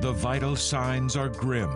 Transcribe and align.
The 0.00 0.12
vital 0.12 0.56
signs 0.56 1.14
are 1.14 1.28
grim. 1.28 1.70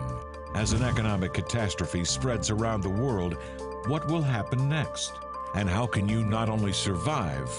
As 0.55 0.73
an 0.73 0.81
economic 0.81 1.31
catastrophe 1.31 2.03
spreads 2.03 2.49
around 2.49 2.81
the 2.81 2.89
world, 2.89 3.37
what 3.85 4.07
will 4.07 4.23
happen 4.23 4.67
next? 4.67 5.13
And 5.53 5.69
how 5.69 5.85
can 5.85 6.09
you 6.09 6.23
not 6.23 6.49
only 6.49 6.73
survive, 6.73 7.55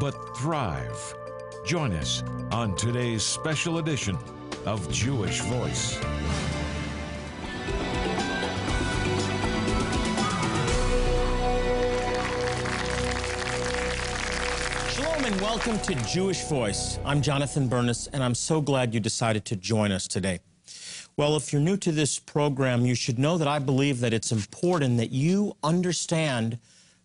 but 0.00 0.36
thrive? 0.36 1.14
Join 1.64 1.92
us 1.92 2.24
on 2.50 2.74
today's 2.74 3.22
special 3.22 3.78
edition 3.78 4.18
of 4.66 4.90
Jewish 4.90 5.40
Voice. 5.42 6.00
Welcome 15.40 15.78
to 15.78 15.94
Jewish 16.06 16.42
Voice. 16.44 16.98
I'm 17.04 17.22
Jonathan 17.22 17.68
Bernis, 17.68 18.08
and 18.08 18.24
I'm 18.24 18.34
so 18.34 18.60
glad 18.60 18.92
you 18.92 18.98
decided 18.98 19.44
to 19.44 19.56
join 19.56 19.92
us 19.92 20.08
today. 20.08 20.40
Well, 21.16 21.36
if 21.36 21.52
you're 21.52 21.62
new 21.62 21.76
to 21.76 21.92
this 21.92 22.18
program, 22.18 22.84
you 22.84 22.96
should 22.96 23.20
know 23.20 23.38
that 23.38 23.46
I 23.46 23.60
believe 23.60 24.00
that 24.00 24.12
it's 24.12 24.32
important 24.32 24.96
that 24.96 25.12
you 25.12 25.56
understand 25.62 26.58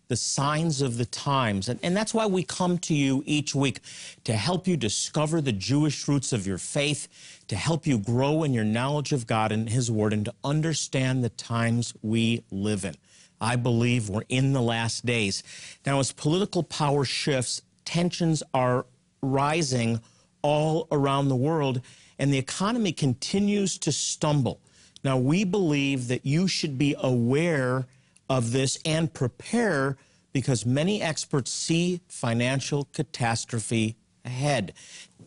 the 0.08 0.16
signs 0.16 0.82
of 0.82 0.96
the 0.96 1.04
times. 1.04 1.68
And, 1.68 1.78
and 1.84 1.96
that's 1.96 2.12
why 2.12 2.26
we 2.26 2.42
come 2.42 2.78
to 2.78 2.94
you 2.94 3.22
each 3.24 3.54
week 3.54 3.78
to 4.24 4.32
help 4.32 4.66
you 4.66 4.76
discover 4.76 5.40
the 5.40 5.52
Jewish 5.52 6.08
roots 6.08 6.32
of 6.32 6.44
your 6.44 6.58
faith, 6.58 7.44
to 7.46 7.54
help 7.54 7.86
you 7.86 7.98
grow 7.98 8.42
in 8.42 8.52
your 8.52 8.64
knowledge 8.64 9.12
of 9.12 9.28
God 9.28 9.52
and 9.52 9.68
His 9.68 9.92
Word, 9.92 10.12
and 10.12 10.24
to 10.24 10.34
understand 10.42 11.22
the 11.22 11.30
times 11.30 11.94
we 12.02 12.42
live 12.50 12.84
in. 12.84 12.96
I 13.40 13.54
believe 13.56 14.08
we're 14.08 14.22
in 14.28 14.52
the 14.52 14.62
last 14.62 15.06
days. 15.06 15.44
Now, 15.86 16.00
as 16.00 16.10
political 16.10 16.64
power 16.64 17.04
shifts, 17.04 17.62
tensions 17.84 18.42
are 18.52 18.86
rising 19.22 20.00
all 20.42 20.86
around 20.92 21.28
the 21.28 21.36
world, 21.36 21.80
and 22.18 22.32
the 22.32 22.38
economy 22.38 22.92
continues 22.92 23.78
to 23.78 23.92
stumble. 23.92 24.60
Now, 25.02 25.18
we 25.18 25.44
believe 25.44 26.08
that 26.08 26.24
you 26.24 26.48
should 26.48 26.78
be 26.78 26.94
aware 26.98 27.86
of 28.28 28.52
this 28.52 28.78
and 28.84 29.12
prepare 29.12 29.96
because 30.32 30.66
many 30.66 31.00
experts 31.00 31.50
see 31.50 32.00
financial 32.08 32.88
catastrophe 32.92 33.96
ahead. 34.24 34.72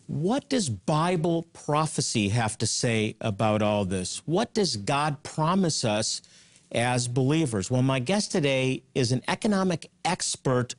What 0.06 0.48
does 0.48 0.68
Bible 0.68 1.44
prophecy 1.52 2.30
have 2.30 2.58
to 2.58 2.66
say 2.66 3.16
about 3.20 3.62
all 3.62 3.84
this? 3.84 4.22
What 4.26 4.54
does 4.54 4.76
God 4.76 5.22
promise 5.22 5.84
us 5.84 6.22
as 6.72 7.08
believers? 7.08 7.70
Well, 7.70 7.82
my 7.82 8.00
guest 8.00 8.32
today 8.32 8.82
is 8.94 9.12
an 9.12 9.22
economic 9.28 9.90
expert 10.04 10.74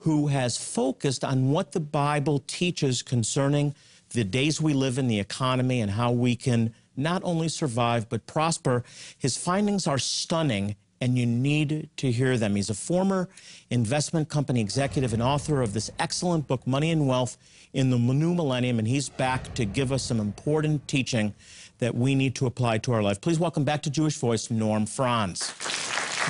who 0.00 0.28
has 0.28 0.56
focused 0.56 1.24
on 1.24 1.50
what 1.50 1.72
the 1.72 1.80
Bible 1.80 2.42
teaches 2.46 3.02
concerning 3.02 3.74
the 4.10 4.24
days 4.24 4.60
we 4.60 4.72
live 4.72 4.98
in, 4.98 5.06
the 5.08 5.20
economy, 5.20 5.80
and 5.80 5.92
how 5.92 6.10
we 6.10 6.34
can 6.34 6.74
not 6.96 7.22
only 7.24 7.48
survive 7.48 8.08
but 8.08 8.26
prosper. 8.26 8.82
His 9.18 9.36
findings 9.36 9.86
are 9.86 9.98
stunning, 9.98 10.76
and 11.00 11.16
you 11.16 11.26
need 11.26 11.88
to 11.98 12.10
hear 12.10 12.36
them. 12.36 12.56
He's 12.56 12.70
a 12.70 12.74
former 12.74 13.28
investment 13.70 14.28
company 14.28 14.60
executive 14.60 15.12
and 15.12 15.22
author 15.22 15.62
of 15.62 15.72
this 15.72 15.90
excellent 15.98 16.46
book, 16.46 16.66
Money 16.66 16.90
and 16.90 17.06
Wealth 17.06 17.36
in 17.72 17.90
the 17.90 17.98
New 17.98 18.34
Millennium, 18.34 18.78
and 18.78 18.88
he's 18.88 19.08
back 19.08 19.54
to 19.54 19.64
give 19.64 19.92
us 19.92 20.02
some 20.02 20.18
important 20.18 20.88
teaching 20.88 21.34
that 21.78 21.94
we 21.94 22.14
need 22.14 22.34
to 22.36 22.46
apply 22.46 22.78
to 22.78 22.92
our 22.92 23.02
life. 23.02 23.20
Please 23.20 23.38
welcome 23.38 23.64
back 23.64 23.82
to 23.82 23.90
Jewish 23.90 24.16
Voice, 24.16 24.50
Norm 24.50 24.86
Franz. 24.86 25.54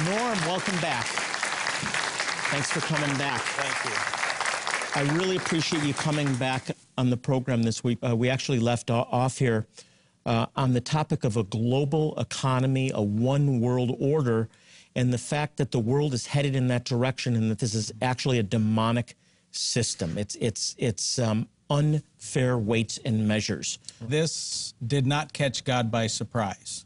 Norm, 0.05 0.39
welcome 0.47 0.79
back. 0.81 1.30
Thanks 2.51 2.73
for 2.73 2.81
coming 2.81 3.17
back. 3.17 3.41
Thank 3.43 3.85
you. 3.85 5.11
I 5.13 5.17
really 5.17 5.37
appreciate 5.37 5.85
you 5.85 5.95
coming 5.95 6.35
back 6.35 6.73
on 6.99 7.09
the 7.09 7.17
program 7.17 7.63
this 7.63 7.85
week. 7.85 7.99
Uh, 8.03 8.17
we 8.17 8.29
actually 8.29 8.59
left 8.59 8.91
off 8.91 9.39
here 9.39 9.69
uh, 10.27 10.47
on 10.57 10.73
the 10.73 10.81
topic 10.81 11.23
of 11.23 11.37
a 11.37 11.45
global 11.45 12.19
economy, 12.19 12.91
a 12.93 13.01
one 13.01 13.61
world 13.61 13.95
order, 14.01 14.49
and 14.97 15.13
the 15.13 15.19
fact 15.19 15.59
that 15.59 15.71
the 15.71 15.79
world 15.79 16.13
is 16.13 16.27
headed 16.27 16.57
in 16.57 16.67
that 16.67 16.85
direction 16.85 17.37
and 17.37 17.53
that 17.53 17.61
this 17.61 17.73
is 17.73 17.93
actually 18.03 18.41
a 18.41 18.43
demonic 18.43 19.15
system. 19.53 20.19
It's, 20.19 20.35
it's, 20.41 20.75
it's 20.77 21.21
um, 21.21 21.47
unfair 21.71 22.59
weights 22.59 22.99
and 23.05 23.29
measures. 23.29 23.79
This 24.01 24.75
did 24.85 25.07
not 25.07 25.33
catch 25.33 25.63
God 25.63 25.93
by 25.93 26.09
surprise. 26.09 26.85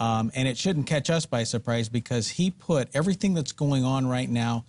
Um, 0.00 0.32
and 0.34 0.48
it 0.48 0.58
shouldn't 0.58 0.86
catch 0.86 1.10
us 1.10 1.26
by 1.26 1.44
surprise 1.44 1.88
because 1.88 2.28
He 2.30 2.50
put 2.50 2.88
everything 2.92 3.34
that's 3.34 3.52
going 3.52 3.84
on 3.84 4.08
right 4.08 4.28
now 4.28 4.64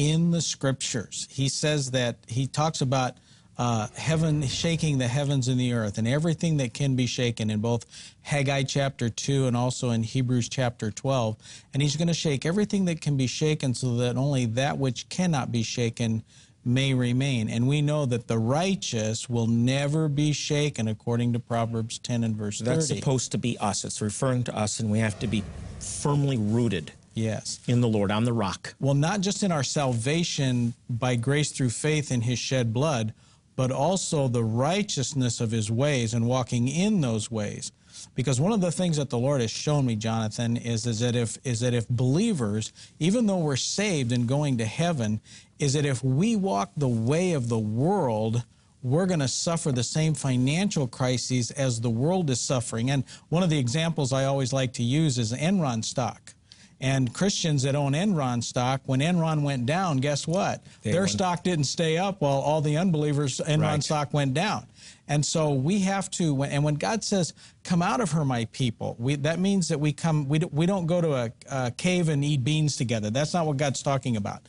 in 0.00 0.30
the 0.30 0.40
scriptures. 0.40 1.28
He 1.30 1.50
says 1.50 1.90
that 1.90 2.16
He 2.26 2.46
talks 2.46 2.80
about 2.80 3.18
uh, 3.58 3.88
heaven 3.94 4.46
shaking 4.46 4.96
the 4.96 5.06
heavens 5.06 5.46
and 5.46 5.60
the 5.60 5.74
earth 5.74 5.98
and 5.98 6.08
everything 6.08 6.56
that 6.56 6.72
can 6.72 6.96
be 6.96 7.06
shaken 7.06 7.50
in 7.50 7.60
both 7.60 7.84
Haggai 8.22 8.62
chapter 8.62 9.10
2 9.10 9.46
and 9.46 9.54
also 9.54 9.90
in 9.90 10.02
Hebrews 10.02 10.48
chapter 10.48 10.90
12. 10.90 11.36
And 11.74 11.82
He's 11.82 11.96
going 11.96 12.08
to 12.08 12.14
shake 12.14 12.46
everything 12.46 12.86
that 12.86 13.02
can 13.02 13.18
be 13.18 13.26
shaken 13.26 13.74
so 13.74 13.96
that 13.98 14.16
only 14.16 14.46
that 14.46 14.78
which 14.78 15.06
cannot 15.10 15.52
be 15.52 15.62
shaken 15.62 16.22
may 16.64 16.94
remain. 16.94 17.50
And 17.50 17.68
we 17.68 17.82
know 17.82 18.06
that 18.06 18.26
the 18.26 18.38
righteous 18.38 19.28
will 19.28 19.48
never 19.48 20.08
be 20.08 20.32
shaken, 20.32 20.88
according 20.88 21.34
to 21.34 21.38
Proverbs 21.38 21.98
10 21.98 22.24
and 22.24 22.34
verse 22.34 22.60
30. 22.60 22.70
That's 22.70 22.88
supposed 22.88 23.32
to 23.32 23.38
be 23.38 23.58
us. 23.58 23.84
It's 23.84 24.00
referring 24.00 24.44
to 24.44 24.56
us, 24.56 24.80
and 24.80 24.90
we 24.90 25.00
have 25.00 25.18
to 25.18 25.26
be 25.26 25.44
firmly 25.78 26.38
rooted 26.38 26.92
yes. 27.14 27.60
in 27.66 27.80
the 27.80 27.88
Lord, 27.88 28.10
on 28.10 28.24
the 28.24 28.32
rock. 28.32 28.74
Well, 28.80 28.94
not 28.94 29.20
just 29.20 29.42
in 29.42 29.52
our 29.52 29.62
salvation 29.62 30.74
by 30.88 31.16
grace 31.16 31.52
through 31.52 31.70
faith 31.70 32.10
in 32.12 32.22
his 32.22 32.38
shed 32.38 32.72
blood, 32.72 33.14
but 33.56 33.70
also 33.70 34.28
the 34.28 34.44
righteousness 34.44 35.40
of 35.40 35.50
his 35.50 35.70
ways 35.70 36.14
and 36.14 36.26
walking 36.26 36.68
in 36.68 37.00
those 37.00 37.30
ways. 37.30 37.72
Because 38.14 38.40
one 38.40 38.52
of 38.52 38.60
the 38.60 38.72
things 38.72 38.96
that 38.96 39.10
the 39.10 39.18
Lord 39.18 39.40
has 39.40 39.50
shown 39.50 39.84
me, 39.84 39.96
Jonathan, 39.96 40.56
is, 40.56 40.86
is 40.86 41.00
that 41.00 41.14
if 41.14 41.36
is 41.44 41.60
that 41.60 41.74
if 41.74 41.88
believers, 41.88 42.72
even 42.98 43.26
though 43.26 43.38
we're 43.38 43.56
saved 43.56 44.12
and 44.12 44.26
going 44.26 44.56
to 44.58 44.64
heaven, 44.64 45.20
is 45.58 45.74
that 45.74 45.84
if 45.84 46.02
we 46.02 46.36
walk 46.36 46.70
the 46.76 46.88
way 46.88 47.32
of 47.32 47.48
the 47.48 47.58
world, 47.58 48.44
we're 48.82 49.06
going 49.06 49.20
to 49.20 49.28
suffer 49.28 49.72
the 49.72 49.82
same 49.82 50.14
financial 50.14 50.86
crises 50.86 51.50
as 51.50 51.80
the 51.80 51.90
world 51.90 52.30
is 52.30 52.40
suffering. 52.40 52.90
And 52.90 53.04
one 53.28 53.42
of 53.42 53.50
the 53.50 53.58
examples 53.58 54.12
I 54.12 54.24
always 54.24 54.52
like 54.52 54.72
to 54.74 54.82
use 54.82 55.18
is 55.18 55.32
Enron 55.32 55.84
stock. 55.84 56.34
And 56.82 57.12
Christians 57.12 57.62
that 57.64 57.74
own 57.74 57.92
Enron 57.92 58.42
stock, 58.42 58.80
when 58.86 59.00
Enron 59.00 59.42
went 59.42 59.66
down, 59.66 59.98
guess 59.98 60.26
what? 60.26 60.62
They 60.82 60.92
Their 60.92 61.02
went- 61.02 61.10
stock 61.12 61.42
didn't 61.44 61.64
stay 61.64 61.98
up 61.98 62.22
while 62.22 62.38
all 62.38 62.62
the 62.62 62.78
unbelievers' 62.78 63.38
Enron 63.46 63.60
Right. 63.60 63.84
stock 63.84 64.14
went 64.14 64.32
down. 64.32 64.66
And 65.06 65.26
so 65.26 65.50
we 65.50 65.80
have 65.80 66.10
to, 66.12 66.42
and 66.44 66.64
when 66.64 66.76
God 66.76 67.02
says, 67.04 67.34
"Come 67.64 67.82
out 67.82 68.00
of 68.00 68.12
her, 68.12 68.24
my 68.24 68.46
people," 68.46 68.96
we, 68.98 69.16
that 69.16 69.40
means 69.40 69.68
that 69.68 69.78
we 69.80 69.92
come. 69.92 70.28
We 70.28 70.38
don't, 70.38 70.54
we 70.54 70.66
don't 70.66 70.86
go 70.86 71.00
to 71.00 71.14
a, 71.14 71.32
a 71.50 71.70
cave 71.72 72.08
and 72.08 72.24
eat 72.24 72.44
beans 72.44 72.76
together. 72.76 73.10
That's 73.10 73.34
not 73.34 73.44
what 73.44 73.56
God's 73.56 73.82
talking 73.82 74.16
about. 74.16 74.40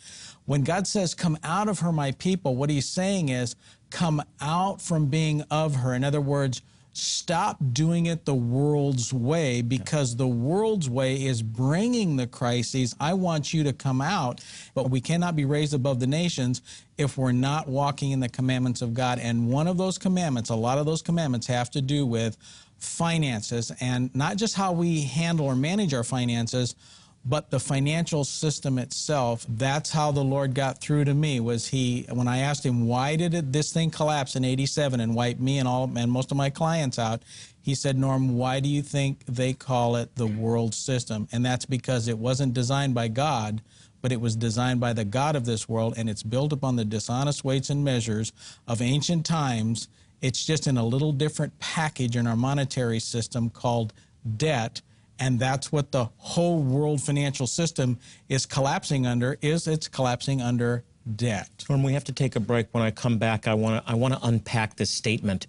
When 0.45 0.61
God 0.61 0.85
says, 0.87 1.13
"Come 1.15 1.37
out 1.43 1.67
of 1.67 1.79
her, 1.79 1.91
my 1.91 2.11
people," 2.11 2.55
what 2.55 2.69
He's 2.69 2.87
saying 2.87 3.29
is, 3.29 3.55
"Come 3.89 4.21
out 4.39 4.81
from 4.81 5.07
being 5.07 5.41
of 5.49 5.75
her." 5.77 5.95
In 5.95 6.03
other 6.03 6.21
words, 6.21 6.61
stop 6.93 7.57
doing 7.71 8.05
it 8.07 8.25
the 8.25 8.35
world's 8.35 9.13
way 9.13 9.61
because 9.61 10.15
the 10.15 10.27
world's 10.27 10.89
way 10.89 11.25
is 11.25 11.41
bringing 11.41 12.17
the 12.17 12.27
crises. 12.27 12.95
I 12.99 13.13
want 13.13 13.53
you 13.53 13.63
to 13.63 13.73
come 13.73 14.01
out, 14.01 14.43
but 14.73 14.89
we 14.89 14.99
cannot 15.01 15.35
be 15.35 15.45
raised 15.45 15.73
above 15.73 15.99
the 15.99 16.07
nations 16.07 16.61
if 16.97 17.17
we're 17.17 17.31
not 17.31 17.67
walking 17.67 18.11
in 18.11 18.19
the 18.19 18.29
commandments 18.29 18.81
of 18.81 18.93
God. 18.93 19.19
And 19.19 19.49
one 19.49 19.67
of 19.67 19.77
those 19.77 19.97
commandments, 19.97 20.49
a 20.49 20.55
lot 20.55 20.77
of 20.77 20.85
those 20.85 21.01
commandments 21.01 21.47
have 21.47 21.69
to 21.71 21.81
do 21.81 22.05
with 22.05 22.37
finances 22.77 23.71
and 23.79 24.13
not 24.15 24.37
just 24.37 24.55
how 24.55 24.71
we 24.71 25.01
handle 25.01 25.45
or 25.45 25.55
manage 25.55 25.93
our 25.93 26.03
finances 26.03 26.75
but 27.23 27.51
the 27.51 27.59
financial 27.59 28.23
system 28.23 28.77
itself 28.77 29.45
that's 29.49 29.91
how 29.91 30.11
the 30.11 30.23
lord 30.23 30.55
got 30.55 30.79
through 30.79 31.05
to 31.05 31.13
me 31.13 31.39
was 31.39 31.67
he 31.67 32.05
when 32.09 32.27
i 32.27 32.39
asked 32.39 32.65
him 32.65 32.87
why 32.87 33.15
did 33.15 33.33
it, 33.33 33.51
this 33.51 33.71
thing 33.71 33.89
collapse 33.89 34.35
in 34.35 34.43
87 34.43 34.99
and 34.99 35.15
wipe 35.15 35.39
me 35.39 35.59
and 35.59 35.67
all 35.67 35.89
and 35.95 36.11
most 36.11 36.31
of 36.31 36.37
my 36.37 36.49
clients 36.49 36.99
out? 36.99 37.21
He 37.61 37.75
said 37.75 37.97
norm 37.97 38.37
why 38.37 38.59
do 38.59 38.69
you 38.69 38.81
think 38.81 39.25
they 39.25 39.53
call 39.53 39.95
it 39.95 40.15
the 40.15 40.25
world 40.27 40.73
system? 40.73 41.27
And 41.31 41.45
that's 41.45 41.65
because 41.65 42.07
it 42.07 42.17
wasn't 42.17 42.53
designed 42.53 42.95
by 42.95 43.07
god 43.07 43.61
but 44.01 44.11
it 44.11 44.19
was 44.19 44.35
designed 44.35 44.79
by 44.79 44.93
the 44.93 45.05
god 45.05 45.35
of 45.35 45.45
this 45.45 45.69
world 45.69 45.93
and 45.95 46.09
it's 46.09 46.23
built 46.23 46.51
upon 46.51 46.75
the 46.75 46.85
dishonest 46.85 47.43
weights 47.43 47.69
and 47.69 47.83
measures 47.83 48.33
of 48.67 48.81
ancient 48.81 49.25
times. 49.25 49.87
It's 50.21 50.45
just 50.45 50.67
in 50.67 50.77
a 50.77 50.85
little 50.85 51.11
different 51.11 51.57
package 51.59 52.15
in 52.15 52.27
our 52.27 52.35
monetary 52.35 52.99
system 52.99 53.49
called 53.49 53.93
debt 54.37 54.81
and 55.21 55.39
that's 55.39 55.71
what 55.71 55.91
the 55.91 56.09
whole 56.17 56.61
world 56.61 57.01
financial 57.01 57.47
system 57.47 57.99
is 58.27 58.45
collapsing 58.45 59.05
under 59.05 59.37
is 59.41 59.67
it's 59.67 59.87
collapsing 59.87 60.41
under 60.41 60.83
debt 61.15 61.49
When 61.67 61.83
we 61.83 61.93
have 61.93 62.03
to 62.05 62.11
take 62.11 62.35
a 62.35 62.39
break, 62.39 62.67
when 62.71 62.83
I 62.83 62.91
come 62.91 63.17
back, 63.17 63.47
I 63.47 63.53
want 63.53 63.85
to 63.85 63.91
I 63.91 63.95
want 63.95 64.13
to 64.13 64.19
unpack 64.23 64.75
this 64.75 64.89
statement 64.89 65.47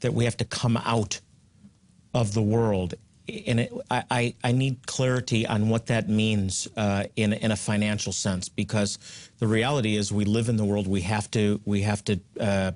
that 0.00 0.12
we 0.14 0.24
have 0.24 0.36
to 0.38 0.44
come 0.44 0.76
out 0.76 1.20
of 2.12 2.32
the 2.34 2.42
world. 2.42 2.94
And 3.46 3.60
it, 3.60 3.72
I, 3.90 4.04
I, 4.10 4.34
I 4.44 4.52
need 4.52 4.86
clarity 4.86 5.46
on 5.46 5.68
what 5.68 5.86
that 5.86 6.08
means 6.08 6.68
uh, 6.76 7.04
in 7.16 7.32
in 7.32 7.50
a 7.50 7.56
financial 7.56 8.12
sense, 8.12 8.48
because 8.48 8.98
the 9.38 9.46
reality 9.46 9.96
is 9.96 10.12
we 10.12 10.24
live 10.24 10.48
in 10.48 10.56
the 10.56 10.64
world. 10.64 10.86
We 10.86 11.02
have 11.02 11.30
to 11.32 11.60
we 11.64 11.82
have 11.82 12.04
to 12.04 12.20
uh, 12.40 12.72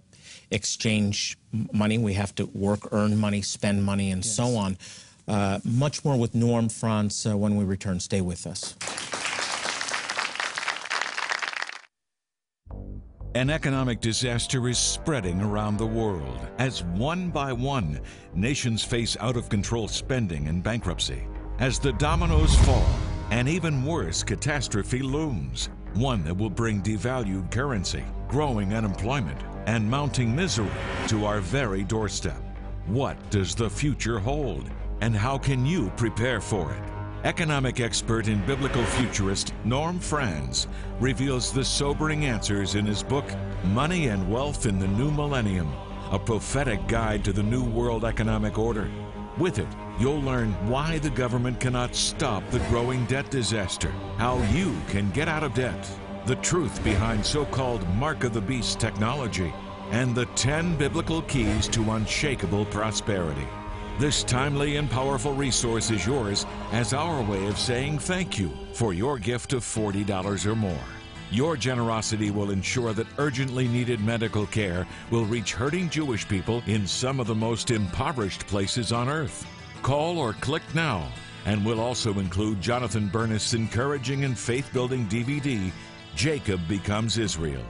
exchange 0.50 1.38
money. 1.72 1.98
We 1.98 2.14
have 2.14 2.34
to 2.36 2.46
work, 2.46 2.92
earn 2.92 3.16
money, 3.16 3.42
spend 3.42 3.84
money, 3.84 4.10
and 4.10 4.24
yes. 4.24 4.34
so 4.34 4.56
on. 4.56 4.76
Uh, 5.28 5.60
much 5.64 6.04
more 6.04 6.16
with 6.16 6.34
Norm 6.34 6.68
Franz 6.68 7.26
uh, 7.26 7.36
when 7.36 7.56
we 7.56 7.64
return. 7.64 8.00
Stay 8.00 8.20
with 8.22 8.46
us. 8.46 8.74
An 13.34 13.50
economic 13.50 14.00
disaster 14.00 14.68
is 14.68 14.78
spreading 14.78 15.40
around 15.40 15.76
the 15.76 15.86
world 15.86 16.40
as 16.58 16.82
one 16.82 17.30
by 17.30 17.52
one 17.52 18.00
nations 18.34 18.82
face 18.82 19.16
out 19.20 19.36
of 19.36 19.48
control 19.48 19.86
spending 19.86 20.48
and 20.48 20.62
bankruptcy. 20.62 21.22
As 21.58 21.78
the 21.78 21.92
dominoes 21.92 22.56
fall, 22.64 22.88
an 23.30 23.46
even 23.46 23.84
worse 23.84 24.22
catastrophe 24.22 25.00
looms, 25.02 25.68
one 25.94 26.24
that 26.24 26.36
will 26.36 26.50
bring 26.50 26.82
devalued 26.82 27.50
currency, 27.50 28.02
growing 28.28 28.74
unemployment, 28.74 29.40
and 29.66 29.88
mounting 29.88 30.34
misery 30.34 30.70
to 31.08 31.26
our 31.26 31.40
very 31.40 31.84
doorstep. 31.84 32.42
What 32.86 33.18
does 33.30 33.54
the 33.54 33.68
future 33.68 34.18
hold, 34.18 34.70
and 35.00 35.14
how 35.14 35.38
can 35.38 35.64
you 35.64 35.90
prepare 35.96 36.40
for 36.40 36.72
it? 36.72 36.82
Economic 37.24 37.80
expert 37.80 38.28
and 38.28 38.46
biblical 38.46 38.84
futurist 38.84 39.52
Norm 39.64 39.98
Franz 39.98 40.68
reveals 41.00 41.52
the 41.52 41.64
sobering 41.64 42.24
answers 42.24 42.74
in 42.76 42.86
his 42.86 43.02
book, 43.02 43.24
Money 43.64 44.08
and 44.08 44.30
Wealth 44.30 44.66
in 44.66 44.78
the 44.78 44.86
New 44.86 45.10
Millennium, 45.10 45.72
a 46.12 46.18
prophetic 46.18 46.86
guide 46.86 47.24
to 47.24 47.32
the 47.32 47.42
New 47.42 47.64
World 47.64 48.04
Economic 48.04 48.56
Order. 48.58 48.88
With 49.36 49.58
it, 49.58 49.68
you'll 49.98 50.22
learn 50.22 50.52
why 50.68 50.98
the 50.98 51.10
government 51.10 51.60
cannot 51.60 51.94
stop 51.94 52.48
the 52.50 52.60
growing 52.70 53.04
debt 53.06 53.30
disaster, 53.30 53.90
how 54.16 54.38
you 54.52 54.76
can 54.88 55.10
get 55.10 55.28
out 55.28 55.42
of 55.42 55.54
debt, 55.54 55.90
the 56.26 56.36
truth 56.36 56.82
behind 56.84 57.24
so 57.24 57.44
called 57.46 57.88
Mark 57.94 58.24
of 58.24 58.32
the 58.32 58.40
Beast 58.40 58.78
technology, 58.78 59.52
and 59.90 60.14
the 60.14 60.26
10 60.36 60.76
biblical 60.76 61.22
keys 61.22 61.68
to 61.68 61.92
unshakable 61.92 62.64
prosperity. 62.66 63.46
This 63.98 64.22
timely 64.22 64.76
and 64.76 64.88
powerful 64.88 65.32
resource 65.32 65.90
is 65.90 66.06
yours 66.06 66.46
as 66.70 66.94
our 66.94 67.20
way 67.20 67.44
of 67.48 67.58
saying 67.58 67.98
thank 67.98 68.38
you 68.38 68.52
for 68.72 68.94
your 68.94 69.18
gift 69.18 69.52
of 69.52 69.64
$40 69.64 70.46
or 70.46 70.54
more. 70.54 70.78
Your 71.32 71.56
generosity 71.56 72.30
will 72.30 72.52
ensure 72.52 72.92
that 72.92 73.08
urgently 73.18 73.66
needed 73.66 73.98
medical 74.00 74.46
care 74.46 74.86
will 75.10 75.24
reach 75.24 75.52
hurting 75.52 75.90
Jewish 75.90 76.28
people 76.28 76.62
in 76.68 76.86
some 76.86 77.18
of 77.18 77.26
the 77.26 77.34
most 77.34 77.72
impoverished 77.72 78.46
places 78.46 78.92
on 78.92 79.08
earth. 79.08 79.44
Call 79.82 80.20
or 80.20 80.32
click 80.34 80.62
now, 80.76 81.08
and 81.44 81.66
we'll 81.66 81.80
also 81.80 82.20
include 82.20 82.60
Jonathan 82.60 83.08
Bernis' 83.08 83.52
encouraging 83.52 84.24
and 84.24 84.38
faith 84.38 84.72
building 84.72 85.08
DVD, 85.08 85.72
Jacob 86.14 86.60
Becomes 86.68 87.18
Israel. 87.18 87.64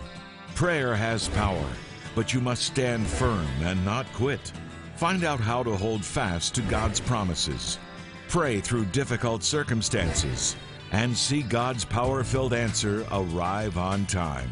Prayer 0.54 0.94
has 0.94 1.28
power, 1.30 1.66
but 2.14 2.34
you 2.34 2.42
must 2.42 2.64
stand 2.64 3.06
firm 3.06 3.48
and 3.62 3.82
not 3.82 4.04
quit. 4.12 4.52
Find 4.98 5.22
out 5.22 5.38
how 5.38 5.62
to 5.62 5.76
hold 5.76 6.04
fast 6.04 6.56
to 6.56 6.60
God's 6.62 6.98
promises. 6.98 7.78
Pray 8.28 8.60
through 8.60 8.86
difficult 8.86 9.44
circumstances 9.44 10.56
and 10.90 11.16
see 11.16 11.42
God's 11.42 11.84
power 11.84 12.24
filled 12.24 12.52
answer 12.52 13.06
arrive 13.12 13.78
on 13.78 14.06
time. 14.06 14.50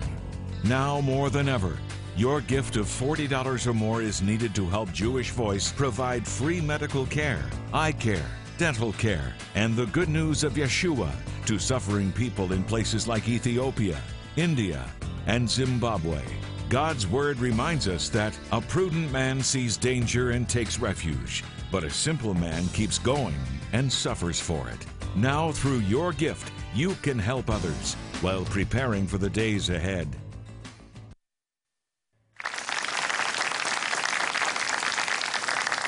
Now 0.63 1.01
more 1.01 1.31
than 1.31 1.49
ever, 1.49 1.77
your 2.17 2.41
gift 2.41 2.77
of 2.77 2.87
$40 2.87 3.67
or 3.67 3.75
more 3.75 4.03
is 4.03 4.23
needed 4.23 4.55
to 4.55 4.67
help 4.67 4.93
Jewish 4.93 5.33
Voice 5.33 5.73
provide 5.73 6.25
free 6.25 6.61
medical 6.61 7.07
care, 7.07 7.45
eye 7.75 7.91
care, 7.91 8.31
dental 8.57 8.93
care, 8.93 9.35
and 9.57 9.75
the 9.75 9.87
good 9.87 10.09
news 10.09 10.45
of 10.45 10.53
Yeshua 10.53 11.11
to 11.47 11.59
suffering 11.59 12.13
people 12.13 12.53
in 12.53 12.63
places 12.63 13.09
like 13.09 13.29
Ethiopia, 13.29 14.01
India, 14.37 14.85
and 15.27 15.51
Zimbabwe. 15.51 16.23
God's 16.69 17.07
word 17.07 17.39
reminds 17.39 17.87
us 17.87 18.09
that 18.09 18.37
a 18.51 18.61
prudent 18.61 19.13
man 19.13 19.41
sees 19.41 19.77
danger 19.77 20.33
and 20.33 20.49
takes 20.49 20.81
refuge, 20.81 21.45
but 21.71 21.85
a 21.85 21.91
simple 21.91 22.35
man 22.35 22.67
keeps 22.69 22.99
going 22.99 23.37
and 23.73 23.91
suffers 23.91 24.41
for 24.41 24.69
it. 24.69 24.85
Now, 25.15 25.53
through 25.53 25.79
your 25.79 26.13
gift, 26.13 26.53
you 26.75 26.95
can 27.03 27.21
help 27.21 27.51
others 27.51 27.95
while 28.21 28.45
preparing 28.47 29.07
for 29.07 29.17
the 29.17 29.31
days 29.31 29.71
ahead. 29.71 30.09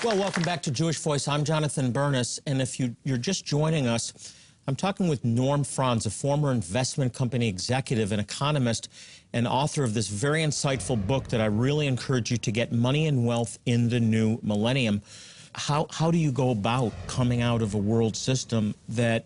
Well, 0.04 0.16
welcome 0.16 0.44
back 0.44 0.62
to 0.62 0.70
Jewish 0.70 0.98
Voice. 0.98 1.26
I'm 1.26 1.42
Jonathan 1.42 1.90
Bernis, 1.90 2.38
and 2.46 2.62
if 2.62 2.78
you, 2.78 2.94
you're 3.02 3.16
just 3.18 3.44
joining 3.44 3.88
us, 3.88 4.32
I'm 4.68 4.76
talking 4.76 5.08
with 5.08 5.24
Norm 5.24 5.64
Franz, 5.64 6.04
a 6.04 6.10
former 6.10 6.52
investment 6.52 7.14
company 7.14 7.48
executive 7.48 8.12
and 8.12 8.20
economist 8.20 8.90
and 9.32 9.48
author 9.48 9.82
of 9.82 9.94
this 9.94 10.08
very 10.08 10.42
insightful 10.42 11.06
book 11.06 11.28
that 11.28 11.40
I 11.40 11.46
really 11.46 11.86
encourage 11.86 12.30
you 12.30 12.36
to 12.36 12.52
get 12.52 12.70
Money 12.70 13.06
and 13.06 13.24
Wealth 13.24 13.58
in 13.64 13.88
the 13.88 13.98
New 13.98 14.38
Millennium. 14.42 15.00
How, 15.54 15.86
how 15.90 16.10
do 16.10 16.18
you 16.18 16.30
go 16.30 16.50
about 16.50 16.92
coming 17.06 17.40
out 17.40 17.62
of 17.62 17.72
a 17.72 17.78
world 17.78 18.14
system 18.14 18.74
that 18.90 19.24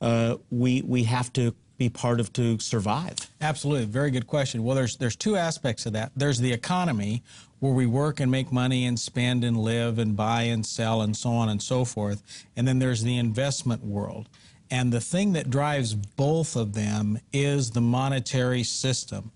uh, 0.00 0.36
we, 0.52 0.82
we 0.82 1.02
have 1.02 1.32
to 1.32 1.52
be 1.76 1.88
part 1.88 2.20
of 2.20 2.32
to 2.34 2.60
survive? 2.60 3.16
Absolutely, 3.40 3.86
very 3.86 4.12
good 4.12 4.28
question. 4.28 4.62
Well, 4.62 4.76
there's 4.76 4.96
there's 4.98 5.16
two 5.16 5.34
aspects 5.34 5.84
of 5.86 5.94
that. 5.94 6.12
There's 6.14 6.38
the 6.38 6.52
economy, 6.52 7.24
where 7.58 7.72
we 7.72 7.86
work 7.86 8.20
and 8.20 8.30
make 8.30 8.52
money 8.52 8.86
and 8.86 8.98
spend 8.98 9.44
and 9.44 9.56
live 9.56 9.98
and 9.98 10.16
buy 10.16 10.42
and 10.42 10.64
sell 10.64 11.02
and 11.02 11.16
so 11.16 11.30
on 11.30 11.48
and 11.48 11.62
so 11.62 11.84
forth, 11.84 12.22
and 12.56 12.68
then 12.68 12.78
there's 12.78 13.02
the 13.02 13.18
investment 13.18 13.84
world. 13.84 14.28
And 14.70 14.92
the 14.92 15.00
thing 15.00 15.32
that 15.32 15.50
drives 15.50 15.94
both 15.94 16.56
of 16.56 16.74
them 16.74 17.18
is 17.32 17.70
the 17.70 17.80
monetary 17.80 18.62
system. 18.62 19.32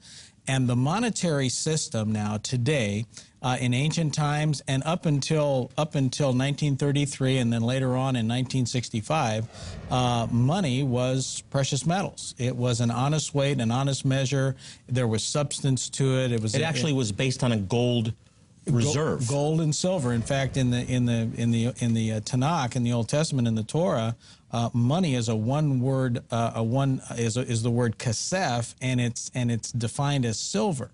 And 0.47 0.69
the 0.69 0.77
monetary 0.77 1.49
system 1.49 2.13
now 2.13 2.37
today, 2.37 3.07
uh, 3.43 3.57
in 3.61 3.75
ancient 3.75 4.15
times 4.15 4.63
and 4.69 4.83
up 4.85 5.07
until 5.07 5.71
up 5.77 5.95
until 5.95 6.29
1933, 6.29 7.39
and 7.39 7.53
then 7.53 7.63
later 7.63 7.89
on 7.91 8.17
in 8.17 8.29
1965, 8.29 9.49
uh, 9.91 10.27
money 10.31 10.83
was 10.83 11.43
precious 11.51 11.87
metals. 11.87 12.35
It 12.39 12.57
was 12.57 12.81
an 12.81 12.91
honest 12.91 13.35
weight, 13.35 13.61
an 13.61 13.71
honest 13.71 14.05
measure. 14.05 14.55
There 14.87 15.09
was 15.09 15.25
substance 15.25 15.89
to 15.91 16.19
it. 16.21 16.33
It 16.33 16.43
was. 16.43 16.55
It 16.55 16.63
actually 16.63 16.93
it, 16.93 16.97
was 16.97 17.13
based 17.13 17.43
on 17.43 17.53
a 17.53 17.59
gold 17.59 18.13
reserve. 18.66 19.28
Gold 19.28 19.61
and 19.61 19.75
silver. 19.75 20.12
In 20.12 20.22
fact, 20.22 20.56
in 20.56 20.70
the 20.70 20.84
in 20.87 21.06
the 21.06 21.31
in 21.37 21.50
the 21.50 21.72
in 21.78 21.94
the 21.94 22.12
uh, 22.12 22.20
Tanakh 22.20 22.76
in 22.76 22.82
the 22.82 22.93
Old 22.93 23.08
Testament 23.08 23.49
in 23.49 23.55
the 23.55 23.62
Torah, 23.62 24.16
uh, 24.52 24.70
money 24.72 25.14
is 25.14 25.28
a 25.28 25.37
one 25.37 25.81
word 25.81 26.22
uh, 26.31 26.52
a 26.55 26.62
one 26.62 27.02
is 27.16 27.37
is 27.37 27.62
the 27.62 27.70
word 27.70 27.99
kasef, 27.99 28.75
and 28.81 29.00
it's 29.00 29.31
and 29.34 29.50
it's 29.50 29.72
defined 29.72 30.25
as 30.25 30.38
silver. 30.38 30.90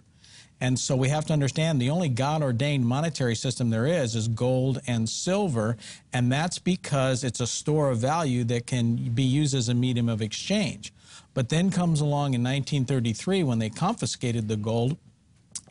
And 0.63 0.79
so 0.79 0.95
we 0.95 1.09
have 1.09 1.25
to 1.27 1.33
understand 1.33 1.81
the 1.81 1.89
only 1.89 2.11
God 2.11 2.43
ordained 2.43 2.85
monetary 2.85 3.35
system 3.35 3.71
there 3.71 3.87
is 3.87 4.15
is 4.15 4.29
gold 4.29 4.81
and 4.87 5.09
silver, 5.09 5.77
and 6.13 6.31
that's 6.31 6.59
because 6.59 7.25
it's 7.25 7.41
a 7.41 7.47
store 7.47 7.91
of 7.91 7.99
value 7.99 8.45
that 8.45 8.67
can 8.67 8.97
be 9.15 9.23
used 9.23 9.55
as 9.55 9.69
a 9.69 9.75
medium 9.75 10.09
of 10.09 10.21
exchange. 10.21 10.93
But 11.33 11.49
then 11.49 11.71
comes 11.71 12.01
along 12.01 12.35
in 12.35 12.43
1933 12.43 13.45
when 13.45 13.59
they 13.59 13.71
confiscated 13.71 14.49
the 14.49 14.57
gold 14.57 14.99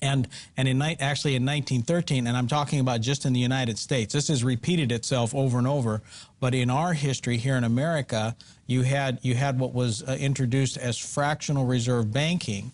and 0.01 0.27
and 0.57 0.67
in 0.67 0.81
actually 0.81 1.35
in 1.35 1.45
1913 1.45 2.27
and 2.27 2.35
i'm 2.35 2.47
talking 2.47 2.79
about 2.79 3.01
just 3.01 3.25
in 3.25 3.33
the 3.33 3.39
united 3.39 3.77
states 3.77 4.13
this 4.13 4.27
has 4.27 4.43
repeated 4.43 4.91
itself 4.91 5.33
over 5.33 5.57
and 5.57 5.67
over 5.67 6.01
but 6.39 6.53
in 6.53 6.69
our 6.69 6.93
history 6.93 7.37
here 7.37 7.55
in 7.55 7.63
america 7.63 8.35
you 8.67 8.83
had 8.83 9.19
you 9.21 9.35
had 9.35 9.59
what 9.59 9.73
was 9.73 10.03
uh, 10.03 10.17
introduced 10.19 10.77
as 10.77 10.97
fractional 10.97 11.65
reserve 11.65 12.11
banking 12.11 12.71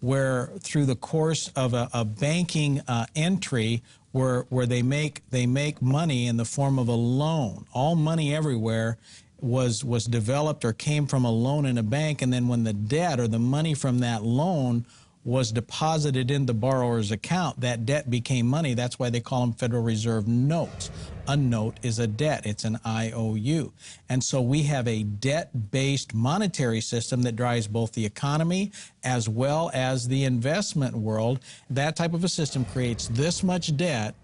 where 0.00 0.50
through 0.58 0.84
the 0.84 0.96
course 0.96 1.50
of 1.54 1.74
a, 1.74 1.88
a 1.94 2.04
banking 2.04 2.80
uh, 2.88 3.06
entry 3.14 3.82
where 4.10 4.42
where 4.50 4.66
they 4.66 4.82
make 4.82 5.22
they 5.30 5.46
make 5.46 5.80
money 5.80 6.26
in 6.26 6.36
the 6.36 6.44
form 6.44 6.78
of 6.78 6.88
a 6.88 6.92
loan. 6.92 7.66
All 7.72 7.94
money 7.94 8.34
everywhere 8.34 8.98
was 9.40 9.84
was 9.84 10.04
developed 10.04 10.64
or 10.64 10.72
came 10.72 11.06
from 11.06 11.24
a 11.24 11.30
loan 11.30 11.66
in 11.66 11.78
a 11.78 11.82
bank 11.82 12.22
and 12.22 12.32
then 12.32 12.46
when 12.46 12.64
the 12.64 12.72
debt 12.72 13.18
or 13.18 13.26
the 13.26 13.38
money 13.38 13.74
from 13.74 13.98
that 14.00 14.22
loan 14.22 14.84
was 15.24 15.52
deposited 15.52 16.30
in 16.30 16.46
the 16.46 16.54
borrower's 16.54 17.12
account, 17.12 17.60
that 17.60 17.86
debt 17.86 18.10
became 18.10 18.46
money. 18.46 18.74
That's 18.74 18.98
why 18.98 19.10
they 19.10 19.20
call 19.20 19.42
them 19.42 19.52
Federal 19.52 19.82
Reserve 19.82 20.26
notes. 20.26 20.90
A 21.28 21.36
note 21.36 21.78
is 21.82 22.00
a 22.00 22.06
debt, 22.06 22.44
it's 22.44 22.64
an 22.64 22.80
IOU. 22.84 23.72
And 24.08 24.24
so 24.24 24.42
we 24.42 24.64
have 24.64 24.88
a 24.88 25.04
debt 25.04 25.70
based 25.70 26.12
monetary 26.12 26.80
system 26.80 27.22
that 27.22 27.36
drives 27.36 27.68
both 27.68 27.92
the 27.92 28.04
economy 28.04 28.72
as 29.04 29.28
well 29.28 29.70
as 29.72 30.08
the 30.08 30.24
investment 30.24 30.96
world. 30.96 31.38
That 31.70 31.94
type 31.94 32.14
of 32.14 32.24
a 32.24 32.28
system 32.28 32.64
creates 32.64 33.06
this 33.06 33.44
much 33.44 33.76
debt 33.76 34.16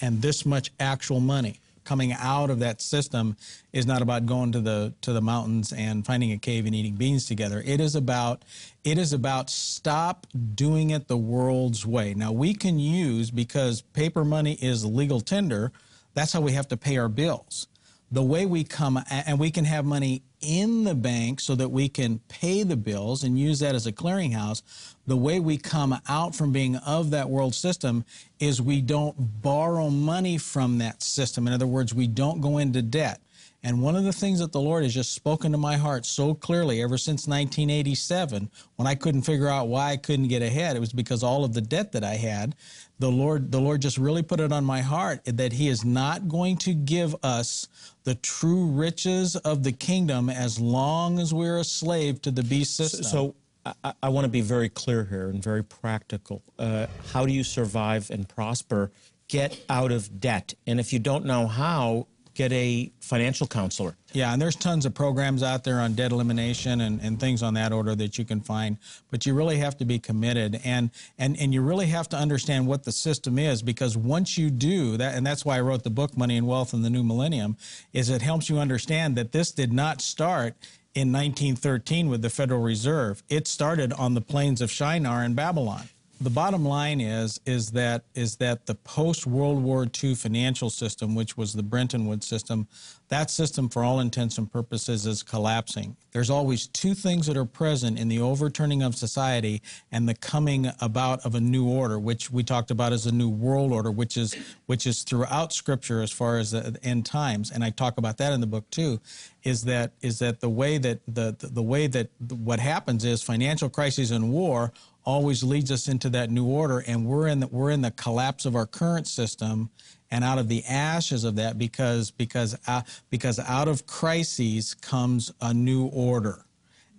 and 0.00 0.20
this 0.20 0.44
much 0.44 0.72
actual 0.80 1.20
money 1.20 1.60
coming 1.84 2.12
out 2.12 2.50
of 2.50 2.58
that 2.60 2.80
system 2.80 3.36
is 3.72 3.86
not 3.86 4.02
about 4.02 4.26
going 4.26 4.52
to 4.52 4.60
the 4.60 4.94
to 5.02 5.12
the 5.12 5.20
mountains 5.20 5.72
and 5.72 6.04
finding 6.04 6.32
a 6.32 6.38
cave 6.38 6.66
and 6.66 6.74
eating 6.74 6.94
beans 6.94 7.26
together. 7.26 7.62
It 7.64 7.80
is 7.80 7.94
about 7.94 8.44
it 8.84 8.98
is 8.98 9.12
about 9.12 9.50
stop 9.50 10.26
doing 10.54 10.90
it 10.90 11.08
the 11.08 11.16
world's 11.16 11.86
way. 11.86 12.14
Now 12.14 12.32
we 12.32 12.54
can 12.54 12.78
use 12.78 13.30
because 13.30 13.82
paper 13.82 14.24
money 14.24 14.54
is 14.54 14.84
legal 14.84 15.20
tender, 15.20 15.72
that's 16.14 16.32
how 16.32 16.40
we 16.40 16.52
have 16.52 16.68
to 16.68 16.76
pay 16.76 16.96
our 16.98 17.08
bills. 17.08 17.68
The 18.12 18.22
way 18.22 18.44
we 18.44 18.62
come 18.62 19.02
and 19.10 19.40
we 19.40 19.50
can 19.50 19.64
have 19.64 19.86
money 19.86 20.22
in 20.42 20.84
the 20.84 20.94
bank 20.94 21.40
so 21.40 21.54
that 21.54 21.70
we 21.70 21.88
can 21.88 22.18
pay 22.28 22.62
the 22.62 22.76
bills 22.76 23.24
and 23.24 23.38
use 23.38 23.58
that 23.60 23.74
as 23.74 23.86
a 23.86 23.92
clearinghouse. 23.92 24.62
The 25.06 25.16
way 25.16 25.40
we 25.40 25.56
come 25.56 25.96
out 26.08 26.34
from 26.34 26.52
being 26.52 26.76
of 26.76 27.10
that 27.10 27.30
world 27.30 27.54
system 27.54 28.04
is 28.38 28.60
we 28.60 28.82
don't 28.82 29.16
borrow 29.42 29.88
money 29.88 30.36
from 30.36 30.78
that 30.78 31.02
system. 31.02 31.46
In 31.46 31.54
other 31.54 31.66
words, 31.66 31.94
we 31.94 32.06
don't 32.06 32.42
go 32.42 32.58
into 32.58 32.82
debt. 32.82 33.20
And 33.64 33.80
one 33.80 33.94
of 33.94 34.02
the 34.02 34.12
things 34.12 34.40
that 34.40 34.50
the 34.50 34.60
Lord 34.60 34.82
has 34.82 34.92
just 34.92 35.14
spoken 35.14 35.52
to 35.52 35.58
my 35.58 35.76
heart 35.76 36.04
so 36.04 36.34
clearly 36.34 36.82
ever 36.82 36.98
since 36.98 37.28
1987, 37.28 38.50
when 38.74 38.88
I 38.88 38.96
couldn't 38.96 39.22
figure 39.22 39.48
out 39.48 39.68
why 39.68 39.92
I 39.92 39.96
couldn't 39.96 40.28
get 40.28 40.42
ahead, 40.42 40.74
it 40.74 40.80
was 40.80 40.92
because 40.92 41.22
all 41.22 41.44
of 41.44 41.54
the 41.54 41.60
debt 41.60 41.92
that 41.92 42.02
I 42.02 42.14
had. 42.14 42.56
The 42.98 43.10
Lord, 43.10 43.50
the 43.50 43.60
Lord 43.60 43.82
just 43.82 43.98
really 43.98 44.22
put 44.22 44.38
it 44.38 44.52
on 44.52 44.64
my 44.64 44.80
heart 44.80 45.22
that 45.24 45.52
He 45.52 45.68
is 45.68 45.84
not 45.84 46.28
going 46.28 46.56
to 46.58 46.72
give 46.72 47.16
us 47.22 47.68
the 48.04 48.14
true 48.14 48.66
riches 48.66 49.34
of 49.36 49.62
the 49.64 49.72
kingdom 49.72 50.30
as 50.30 50.60
long 50.60 51.18
as 51.18 51.34
we're 51.34 51.58
a 51.58 51.64
slave 51.64 52.22
to 52.22 52.30
the 52.30 52.42
beast 52.42 52.76
system. 52.76 53.02
So, 53.04 53.34
I, 53.64 53.94
I 54.02 54.08
want 54.08 54.24
to 54.24 54.28
be 54.30 54.40
very 54.40 54.68
clear 54.68 55.04
here 55.04 55.28
and 55.28 55.42
very 55.42 55.62
practical. 55.62 56.42
Uh, 56.58 56.86
how 57.12 57.26
do 57.26 57.32
you 57.32 57.44
survive 57.44 58.10
and 58.10 58.28
prosper? 58.28 58.90
Get 59.28 59.64
out 59.68 59.92
of 59.92 60.20
debt. 60.20 60.54
And 60.66 60.80
if 60.80 60.92
you 60.92 60.98
don't 60.98 61.24
know 61.24 61.46
how, 61.46 62.06
get 62.34 62.52
a 62.52 62.90
financial 63.00 63.46
counselor. 63.46 63.96
Yeah, 64.12 64.32
and 64.32 64.40
there's 64.40 64.56
tons 64.56 64.84
of 64.86 64.94
programs 64.94 65.42
out 65.42 65.64
there 65.64 65.80
on 65.80 65.94
debt 65.94 66.12
elimination 66.12 66.80
and, 66.82 67.00
and 67.00 67.18
things 67.18 67.42
on 67.42 67.54
that 67.54 67.72
order 67.72 67.94
that 67.94 68.18
you 68.18 68.24
can 68.24 68.40
find. 68.40 68.78
But 69.10 69.26
you 69.26 69.34
really 69.34 69.58
have 69.58 69.76
to 69.78 69.84
be 69.84 69.98
committed 69.98 70.60
and, 70.64 70.90
and 71.18 71.36
and 71.38 71.52
you 71.54 71.62
really 71.62 71.86
have 71.86 72.08
to 72.10 72.16
understand 72.16 72.66
what 72.66 72.84
the 72.84 72.92
system 72.92 73.38
is 73.38 73.62
because 73.62 73.96
once 73.96 74.36
you 74.36 74.50
do 74.50 74.96
that, 74.96 75.14
and 75.14 75.26
that's 75.26 75.44
why 75.44 75.56
I 75.56 75.60
wrote 75.60 75.82
the 75.82 75.90
book 75.90 76.16
Money 76.16 76.36
and 76.36 76.46
Wealth 76.46 76.74
in 76.74 76.82
the 76.82 76.90
New 76.90 77.02
Millennium, 77.02 77.56
is 77.92 78.10
it 78.10 78.22
helps 78.22 78.48
you 78.48 78.58
understand 78.58 79.16
that 79.16 79.32
this 79.32 79.50
did 79.52 79.72
not 79.72 80.00
start 80.00 80.54
in 80.94 81.10
1913 81.10 82.08
with 82.08 82.22
the 82.22 82.30
Federal 82.30 82.60
Reserve. 82.60 83.22
It 83.28 83.48
started 83.48 83.92
on 83.94 84.14
the 84.14 84.20
plains 84.20 84.60
of 84.60 84.70
Shinar 84.70 85.24
in 85.24 85.34
Babylon 85.34 85.88
the 86.22 86.30
bottom 86.30 86.64
line 86.64 87.00
is 87.00 87.40
is 87.46 87.72
that 87.72 88.04
is 88.14 88.36
that 88.36 88.66
the 88.66 88.74
post 88.76 89.26
World 89.26 89.62
War 89.62 89.86
II 90.02 90.14
financial 90.14 90.70
system, 90.70 91.14
which 91.14 91.36
was 91.36 91.52
the 91.52 91.62
Bretton 91.62 92.06
Woods 92.06 92.26
system, 92.26 92.68
that 93.08 93.30
system, 93.30 93.68
for 93.68 93.82
all 93.82 94.00
intents 94.00 94.38
and 94.38 94.50
purposes, 94.50 95.04
is 95.04 95.22
collapsing. 95.22 95.96
There's 96.12 96.30
always 96.30 96.66
two 96.68 96.94
things 96.94 97.26
that 97.26 97.36
are 97.36 97.44
present 97.44 97.98
in 97.98 98.08
the 98.08 98.20
overturning 98.20 98.82
of 98.82 98.94
society 98.94 99.62
and 99.90 100.08
the 100.08 100.14
coming 100.14 100.70
about 100.80 101.20
of 101.26 101.34
a 101.34 101.40
new 101.40 101.68
order, 101.68 101.98
which 101.98 102.30
we 102.30 102.42
talked 102.42 102.70
about 102.70 102.92
as 102.92 103.06
a 103.06 103.12
new 103.12 103.28
world 103.28 103.72
order, 103.72 103.90
which 103.90 104.16
is 104.16 104.36
which 104.66 104.86
is 104.86 105.02
throughout 105.02 105.52
Scripture 105.52 106.02
as 106.02 106.12
far 106.12 106.38
as 106.38 106.52
the 106.52 106.78
end 106.82 107.04
times, 107.04 107.50
and 107.50 107.64
I 107.64 107.70
talk 107.70 107.98
about 107.98 108.18
that 108.18 108.32
in 108.32 108.40
the 108.40 108.46
book 108.46 108.68
too. 108.70 109.00
Is 109.42 109.64
that 109.64 109.92
is 110.00 110.20
that 110.20 110.40
the 110.40 110.50
way 110.50 110.78
that 110.78 111.00
the 111.06 111.36
the, 111.38 111.48
the 111.48 111.62
way 111.62 111.88
that 111.88 112.10
what 112.30 112.60
happens 112.60 113.04
is 113.04 113.22
financial 113.22 113.68
crises 113.68 114.12
and 114.12 114.30
war 114.30 114.72
always 115.04 115.42
leads 115.42 115.70
us 115.70 115.88
into 115.88 116.08
that 116.10 116.30
new 116.30 116.46
order 116.46 116.84
and 116.86 117.04
we're 117.04 117.28
in 117.28 117.40
the, 117.40 117.46
we're 117.48 117.70
in 117.70 117.82
the 117.82 117.90
collapse 117.92 118.44
of 118.44 118.54
our 118.54 118.66
current 118.66 119.06
system 119.06 119.70
and 120.10 120.22
out 120.24 120.38
of 120.38 120.48
the 120.48 120.62
ashes 120.64 121.24
of 121.24 121.36
that 121.36 121.58
because 121.58 122.10
because 122.10 122.56
uh, 122.66 122.82
because 123.10 123.38
out 123.40 123.68
of 123.68 123.86
crises 123.86 124.74
comes 124.74 125.32
a 125.40 125.52
new 125.52 125.86
order. 125.86 126.44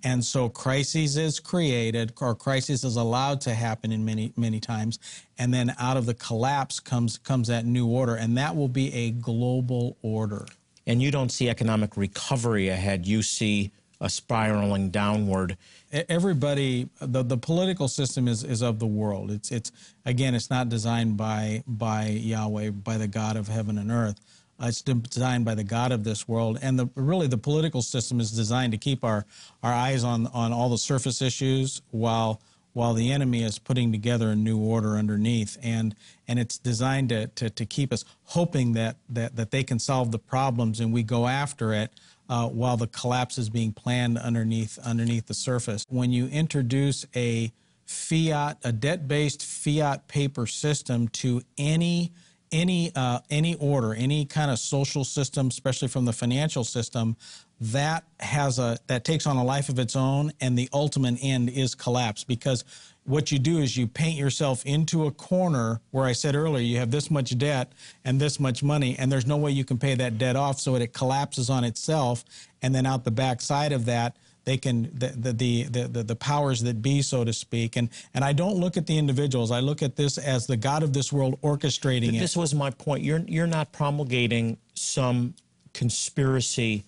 And 0.05 0.25
so 0.25 0.49
crises 0.49 1.15
is 1.15 1.39
created 1.39 2.11
or 2.19 2.35
crisis 2.35 2.83
is 2.83 2.97
allowed 2.97 3.39
to 3.41 3.53
happen 3.53 3.91
in 3.91 4.03
many 4.03 4.33
many 4.35 4.59
times 4.59 4.99
and 5.37 5.53
then 5.53 5.73
out 5.79 5.95
of 5.95 6.05
the 6.05 6.13
collapse 6.15 6.79
comes 6.79 7.17
comes 7.17 7.47
that 7.47 7.65
new 7.65 7.87
order 7.87 8.15
and 8.15 8.37
that 8.37 8.55
will 8.55 8.67
be 8.67 8.93
a 8.93 9.11
global 9.11 9.97
order. 10.01 10.45
And 10.85 11.01
you 11.01 11.11
don't 11.11 11.31
see 11.31 11.49
economic 11.49 11.95
recovery 11.95 12.67
ahead. 12.67 13.05
You 13.05 13.21
see 13.21 13.71
a 14.03 14.09
spiraling 14.09 14.89
downward. 14.89 15.57
Everybody, 15.91 16.89
the, 16.99 17.23
the 17.23 17.37
political 17.37 17.87
system 17.87 18.27
is, 18.27 18.43
is 18.43 18.61
of 18.61 18.77
the 18.77 18.85
world. 18.85 19.31
It's, 19.31 19.49
it's 19.49 19.71
again, 20.05 20.35
it's 20.35 20.49
not 20.49 20.67
designed 20.67 21.15
by, 21.15 21.63
by 21.65 22.07
Yahweh, 22.07 22.71
by 22.71 22.97
the 22.97 23.07
God 23.07 23.37
of 23.37 23.47
heaven 23.47 23.77
and 23.77 23.89
earth. 23.89 24.19
Uh, 24.61 24.67
it's 24.67 24.81
designed 24.81 25.45
by 25.45 25.55
the 25.55 25.63
God 25.63 25.91
of 25.93 26.03
this 26.03 26.27
world, 26.27 26.59
and 26.61 26.77
the, 26.77 26.87
really 26.95 27.27
the 27.27 27.37
political 27.37 27.81
system 27.81 28.19
is 28.19 28.31
designed 28.31 28.71
to 28.73 28.77
keep 28.77 29.03
our, 29.03 29.25
our 29.63 29.73
eyes 29.73 30.03
on, 30.03 30.27
on 30.27 30.51
all 30.53 30.69
the 30.69 30.77
surface 30.77 31.21
issues 31.21 31.81
while 31.91 32.39
while 32.73 32.95
the 32.95 33.11
enemy 33.11 33.43
is 33.43 33.59
putting 33.59 33.91
together 33.91 34.29
a 34.29 34.35
new 34.35 34.57
order 34.57 34.97
underneath 34.97 35.57
and 35.61 35.95
and 36.27 36.39
it's 36.39 36.57
designed 36.57 37.09
to, 37.09 37.27
to, 37.27 37.47
to 37.51 37.67
keep 37.67 37.93
us 37.93 38.03
hoping 38.23 38.73
that, 38.73 38.95
that 39.09 39.35
that 39.35 39.51
they 39.51 39.63
can 39.63 39.77
solve 39.77 40.11
the 40.11 40.17
problems 40.17 40.79
and 40.79 40.91
we 40.91 41.03
go 41.03 41.27
after 41.27 41.71
it 41.71 41.91
uh, 42.29 42.47
while 42.47 42.77
the 42.77 42.87
collapse 42.87 43.37
is 43.37 43.49
being 43.49 43.71
planned 43.73 44.17
underneath 44.17 44.79
underneath 44.79 45.27
the 45.27 45.33
surface. 45.33 45.85
When 45.89 46.11
you 46.11 46.27
introduce 46.27 47.05
a 47.15 47.51
fiat, 47.85 48.57
a 48.63 48.71
debt-based 48.71 49.43
fiat 49.43 50.07
paper 50.07 50.47
system 50.47 51.07
to 51.09 51.41
any 51.57 52.11
any 52.53 52.91
uh, 52.95 53.19
any 53.29 53.55
order, 53.55 53.93
any 53.93 54.25
kind 54.25 54.49
of 54.49 54.59
social 54.59 55.03
system, 55.03 55.47
especially 55.47 55.89
from 55.89 56.05
the 56.05 56.13
financial 56.13 56.63
system, 56.63 57.17
that 57.59 58.05
has 58.19 58.59
a 58.59 58.77
that 58.87 59.03
takes 59.03 59.27
on 59.27 59.35
a 59.35 59.43
life 59.43 59.67
of 59.67 59.79
its 59.79 59.95
own, 59.95 60.31
and 60.39 60.57
the 60.57 60.69
ultimate 60.71 61.17
end 61.21 61.49
is 61.49 61.75
collapse. 61.75 62.23
Because 62.23 62.63
what 63.05 63.31
you 63.31 63.39
do 63.39 63.57
is 63.57 63.75
you 63.75 63.87
paint 63.87 64.17
yourself 64.17 64.65
into 64.65 65.05
a 65.07 65.11
corner 65.11 65.81
where 65.91 66.05
I 66.05 66.13
said 66.13 66.35
earlier 66.35 66.63
you 66.63 66.77
have 66.77 66.91
this 66.91 67.11
much 67.11 67.37
debt 67.37 67.73
and 68.05 68.21
this 68.21 68.39
much 68.39 68.63
money, 68.63 68.95
and 68.97 69.11
there's 69.11 69.27
no 69.27 69.35
way 69.35 69.51
you 69.51 69.65
can 69.65 69.77
pay 69.77 69.95
that 69.95 70.17
debt 70.17 70.35
off, 70.35 70.59
so 70.59 70.75
it 70.75 70.93
collapses 70.93 71.49
on 71.49 71.63
itself, 71.65 72.23
and 72.61 72.73
then 72.73 72.85
out 72.85 73.03
the 73.03 73.11
back 73.11 73.41
side 73.41 73.73
of 73.73 73.85
that, 73.85 74.15
they 74.45 74.57
can 74.57 74.89
the 74.93 75.07
the, 75.07 75.33
the 75.33 75.87
the 75.87 76.03
the 76.03 76.15
powers 76.15 76.61
that 76.63 76.81
be, 76.81 77.01
so 77.01 77.23
to 77.23 77.33
speak. 77.33 77.75
And 77.75 77.89
and 78.13 78.23
I 78.23 78.33
don't 78.33 78.55
look 78.55 78.77
at 78.77 78.87
the 78.87 78.97
individuals. 78.97 79.51
I 79.51 79.59
look 79.59 79.81
at 79.81 79.95
this 79.95 80.17
as 80.17 80.47
the 80.47 80.57
God 80.57 80.83
of 80.83 80.93
this 80.93 81.11
world 81.11 81.39
orchestrating 81.41 82.07
but 82.07 82.15
it. 82.15 82.19
This 82.19 82.37
was 82.37 82.53
my 82.53 82.69
point. 82.71 83.03
You're 83.03 83.23
you're 83.27 83.47
not 83.47 83.71
promulgating 83.71 84.57
some 84.73 85.35
conspiracy. 85.73 86.83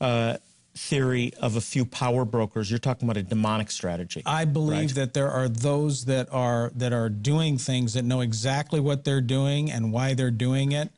Uh, 0.00 0.38
theory 0.76 1.32
of 1.40 1.56
a 1.56 1.60
few 1.60 1.84
power 1.84 2.24
brokers. 2.24 2.70
You're 2.70 2.78
talking 2.78 3.06
about 3.06 3.18
a 3.18 3.22
demonic 3.22 3.70
strategy. 3.70 4.22
I 4.24 4.44
believe 4.44 4.90
right? 4.90 4.94
that 4.94 5.14
there 5.14 5.30
are 5.30 5.48
those 5.48 6.06
that 6.06 6.32
are 6.32 6.70
that 6.74 6.92
are 6.92 7.08
doing 7.08 7.58
things 7.58 7.94
that 7.94 8.04
know 8.04 8.20
exactly 8.20 8.80
what 8.80 9.04
they're 9.04 9.20
doing 9.20 9.70
and 9.70 9.92
why 9.92 10.14
they're 10.14 10.30
doing 10.30 10.72
it. 10.72 10.90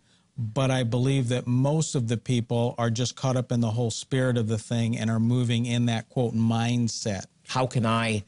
But 0.42 0.72
I 0.72 0.82
believe 0.82 1.28
that 1.28 1.46
most 1.46 1.94
of 1.94 2.08
the 2.08 2.16
people 2.16 2.74
are 2.76 2.90
just 2.90 3.14
caught 3.14 3.36
up 3.36 3.52
in 3.52 3.60
the 3.60 3.70
whole 3.70 3.92
spirit 3.92 4.36
of 4.36 4.48
the 4.48 4.58
thing 4.58 4.98
and 4.98 5.08
are 5.08 5.20
moving 5.20 5.66
in 5.66 5.86
that 5.86 6.08
quote 6.08 6.34
mindset. 6.34 7.26
How 7.46 7.66
can 7.66 7.86
I 7.86 8.24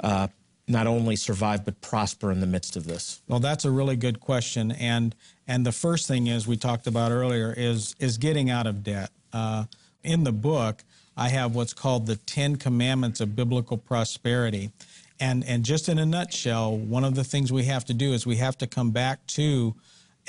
uh, 0.00 0.28
not 0.68 0.86
only 0.86 1.16
survive 1.16 1.64
but 1.64 1.80
prosper 1.80 2.30
in 2.30 2.40
the 2.40 2.46
midst 2.46 2.76
of 2.76 2.86
this? 2.86 3.22
Well, 3.26 3.40
that's 3.40 3.64
a 3.64 3.70
really 3.70 3.96
good 3.96 4.20
question, 4.20 4.70
and 4.72 5.14
and 5.48 5.64
the 5.64 5.72
first 5.72 6.06
thing 6.06 6.26
is 6.26 6.46
we 6.46 6.56
talked 6.58 6.86
about 6.86 7.10
earlier 7.10 7.54
is 7.56 7.96
is 7.98 8.18
getting 8.18 8.50
out 8.50 8.66
of 8.66 8.82
debt. 8.84 9.10
Uh, 9.32 9.64
in 10.02 10.24
the 10.24 10.32
book, 10.32 10.84
I 11.16 11.28
have 11.28 11.54
what's 11.54 11.72
called 11.72 12.06
the 12.06 12.16
Ten 12.16 12.56
Commandments 12.56 13.20
of 13.20 13.36
Biblical 13.36 13.76
Prosperity. 13.76 14.70
And, 15.18 15.44
and 15.44 15.64
just 15.64 15.88
in 15.88 15.98
a 15.98 16.06
nutshell, 16.06 16.74
one 16.74 17.04
of 17.04 17.14
the 17.14 17.24
things 17.24 17.52
we 17.52 17.64
have 17.64 17.84
to 17.86 17.94
do 17.94 18.14
is 18.14 18.26
we 18.26 18.36
have 18.36 18.56
to 18.58 18.66
come 18.66 18.90
back 18.90 19.26
to 19.28 19.74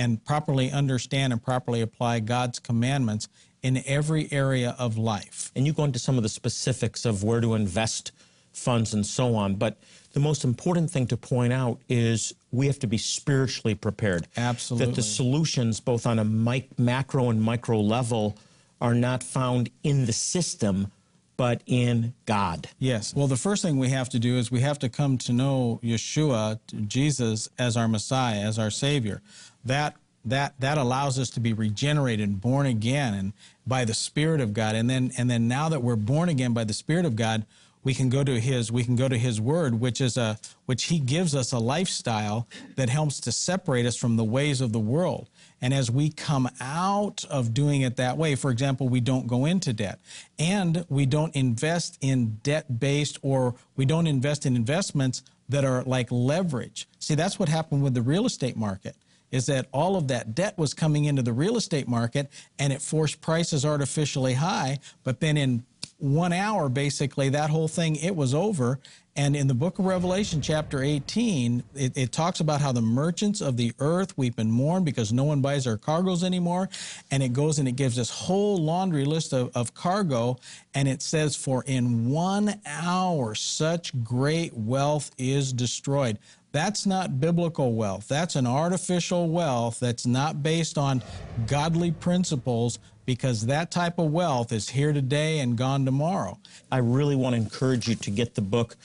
and 0.02 0.26
properly 0.26 0.72
understand 0.72 1.32
and 1.32 1.44
properly 1.44 1.82
apply 1.82 2.20
God's 2.20 2.58
commandments 2.58 3.28
in 3.62 3.84
every 3.86 4.28
area 4.32 4.76
of 4.80 4.98
life. 4.98 5.52
And 5.56 5.68
you 5.68 5.74
go 5.74 5.84
into 5.84 6.00
some 6.00 6.18
of 6.18 6.24
the 6.24 6.30
specifics 6.30 7.06
of 7.06 7.24
where 7.24 7.40
to 7.40 7.54
invest 7.54 8.12
funds 8.52 8.96
and 8.96 9.06
so 9.06 9.36
on. 9.36 9.56
But 9.56 9.78
the 10.14 10.20
most 10.20 10.44
important 10.44 10.90
thing 10.90 11.06
to 11.08 11.18
point 11.18 11.54
out 11.54 11.78
is 11.88 12.34
we 12.52 12.66
have 12.66 12.80
to 12.80 12.88
be 12.88 12.98
spiritually 12.98 13.76
prepared. 13.76 14.28
Absolutely. 14.36 14.88
That 14.88 14.96
the 14.96 15.04
solutions, 15.04 15.80
both 15.80 16.08
on 16.08 16.18
a 16.18 16.26
mic- 16.26 16.80
macro 16.80 17.30
and 17.30 17.40
micro 17.40 17.80
level, 17.80 18.36
are 18.82 18.96
not 18.96 19.22
found 19.22 19.70
in 19.84 20.08
the 20.08 20.14
system, 20.14 20.92
but 21.38 21.62
in 21.68 22.14
God. 22.26 22.70
Yes. 22.80 23.16
Well, 23.16 23.28
the 23.28 23.38
first 23.38 23.62
thing 23.62 23.78
we 23.78 23.90
have 23.90 24.10
to 24.10 24.20
do 24.20 24.38
is 24.38 24.52
we 24.52 24.62
have 24.62 24.80
to 24.80 24.90
come 24.90 25.20
to 25.20 25.34
know 25.34 25.80
Yeshua, 25.84 26.60
Jesus, 26.88 27.50
as 27.60 27.78
our 27.78 27.88
Messiah, 27.88 28.40
as 28.40 28.58
our 28.58 28.72
Savior. 28.72 29.22
That 29.66 29.96
that 30.24 30.54
that 30.60 30.78
allows 30.78 31.18
us 31.18 31.30
to 31.32 31.40
be 31.40 31.54
regenerated 31.54 32.28
and 32.28 32.40
born 32.40 32.66
again 32.66 33.14
and 33.14 33.34
by 33.66 33.86
the 33.86 33.94
Spirit 33.94 34.42
of 34.42 34.54
God. 34.54 34.76
And 34.76 34.90
then 34.90 35.12
and 35.18 35.30
then 35.30 35.48
now 35.48 35.70
that 35.70 35.82
we're 35.82 35.96
born 35.96 36.30
again 36.30 36.54
by 36.54 36.64
the 36.64 36.74
Spirit 36.74 37.06
of 37.06 37.16
God, 37.16 37.46
we 37.84 37.94
can 37.94 38.10
go 38.10 38.24
to 38.24 38.40
his 38.40 38.72
we 38.72 38.84
can 38.84 38.96
go 38.96 39.08
to 39.08 39.18
his 39.18 39.42
word 39.42 39.80
which 39.80 40.00
is 40.00 40.18
a 40.18 40.38
which 40.66 40.86
he 40.86 41.00
gives 41.00 41.34
us 41.36 41.52
a 41.52 41.60
lifestyle 41.60 42.48
that 42.76 42.90
helps 42.90 43.20
to 43.22 43.32
separate 43.32 43.86
us 43.86 43.96
from 43.96 44.18
the 44.18 44.24
ways 44.24 44.62
of 44.62 44.72
the 44.72 44.80
world 44.80 45.28
and 45.62 45.74
as 45.74 45.92
we 45.92 46.10
come 46.10 46.50
out 46.60 47.24
of 47.30 47.54
doing 47.54 47.82
it 47.82 47.96
that 47.98 48.18
way, 48.18 48.36
for 48.36 48.50
example, 48.50 48.90
we 48.90 49.00
don't 49.00 49.28
go 49.28 49.46
into 49.46 49.74
debt 49.74 50.00
and 50.40 50.86
we 50.90 51.06
don't 51.06 51.36
invest 51.36 52.00
in 52.02 52.40
debt 52.42 52.80
based 52.80 53.20
or 53.22 53.54
we 53.76 53.86
don't 53.86 54.08
invest 54.08 54.46
in 54.46 54.56
investments 54.56 55.22
that 55.50 55.64
are 55.64 55.84
like 55.84 56.08
leverage. 56.10 56.88
See, 57.00 57.14
that's 57.14 57.38
what 57.38 57.48
happened 57.48 57.84
with 57.84 57.94
the 57.94 58.02
real 58.02 58.26
estate 58.26 58.58
market. 58.58 58.96
Is 59.32 59.46
that 59.48 59.68
all 59.72 59.96
of 59.96 60.08
that 60.10 60.36
debt 60.36 60.58
was 60.58 60.74
coming 60.74 61.06
into 61.06 61.22
the 61.22 61.34
real 61.34 61.58
estate 61.58 61.88
market 61.88 62.30
and 62.60 62.72
it 62.72 62.82
forced 62.82 63.22
prices 63.22 63.66
artificially 63.66 64.34
high. 64.34 64.80
But 65.04 65.20
then 65.20 65.38
in 65.38 65.64
one 66.02 66.34
hour, 66.34 66.68
basically, 66.68 67.30
that 67.30 67.50
whole 67.50 67.68
thing, 67.68 67.96
it 67.96 68.16
was 68.16 68.34
over. 68.34 68.80
And 69.16 69.36
in 69.36 69.48
the 69.48 69.54
book 69.54 69.78
of 69.78 69.86
Revelation, 69.86 70.42
chapter 70.42 70.82
18, 70.82 71.64
it, 71.76 71.98
it, 71.98 72.12
talks 72.14 72.40
about 72.40 72.62
how 72.62 72.72
the 72.72 72.82
merchants 72.82 73.42
of 73.42 73.58
the 73.58 73.74
earth 73.80 74.18
weep 74.18 74.40
and 74.40 74.52
mourn 74.52 74.84
because 74.86 75.12
no 75.12 75.26
one 75.26 75.42
buys 75.42 75.66
their 75.66 75.78
cargoes 75.78 76.24
anymore. 76.24 76.70
And 77.12 77.22
it 77.22 77.34
goes 77.34 77.60
and 77.60 77.68
it 77.68 77.74
gives 77.74 77.98
this 77.98 78.10
whole 78.10 78.58
laundry 78.58 79.04
list 79.04 79.34
of, 79.34 79.52
of 79.54 79.74
cargo. 79.74 80.38
And 80.74 80.88
it 80.88 81.02
says, 81.02 81.36
For 81.36 81.64
in 81.68 82.10
one 82.10 82.60
hour, 82.66 83.36
such 83.36 84.02
great 84.04 84.54
wealth 84.56 85.12
is 85.18 85.52
destroyed. 85.52 86.18
That's 86.52 86.86
not 86.86 87.20
biblical 87.20 87.74
wealth. 87.74 88.08
That's 88.08 88.36
an 88.36 88.46
artificial 88.46 89.30
wealth 89.30 89.80
that's 89.80 90.06
not 90.06 90.44
based 90.44 90.78
on 90.78 91.02
godly 91.48 91.92
principles 91.92 92.80
because 93.06 93.46
that 93.46 93.72
type 93.72 94.00
of 94.00 94.12
wealth 94.12 94.52
is 94.52 94.70
here 94.70 94.94
today 94.94 95.40
and 95.40 95.58
gone 95.58 95.86
tomorrow. 95.86 96.38
I 96.72 96.78
really 96.78 97.16
want 97.16 97.36
to 97.36 97.42
encourage 97.42 97.88
you 97.88 97.96
to 97.96 98.12
get 98.12 98.36
the 98.36 98.42
book 98.42 98.76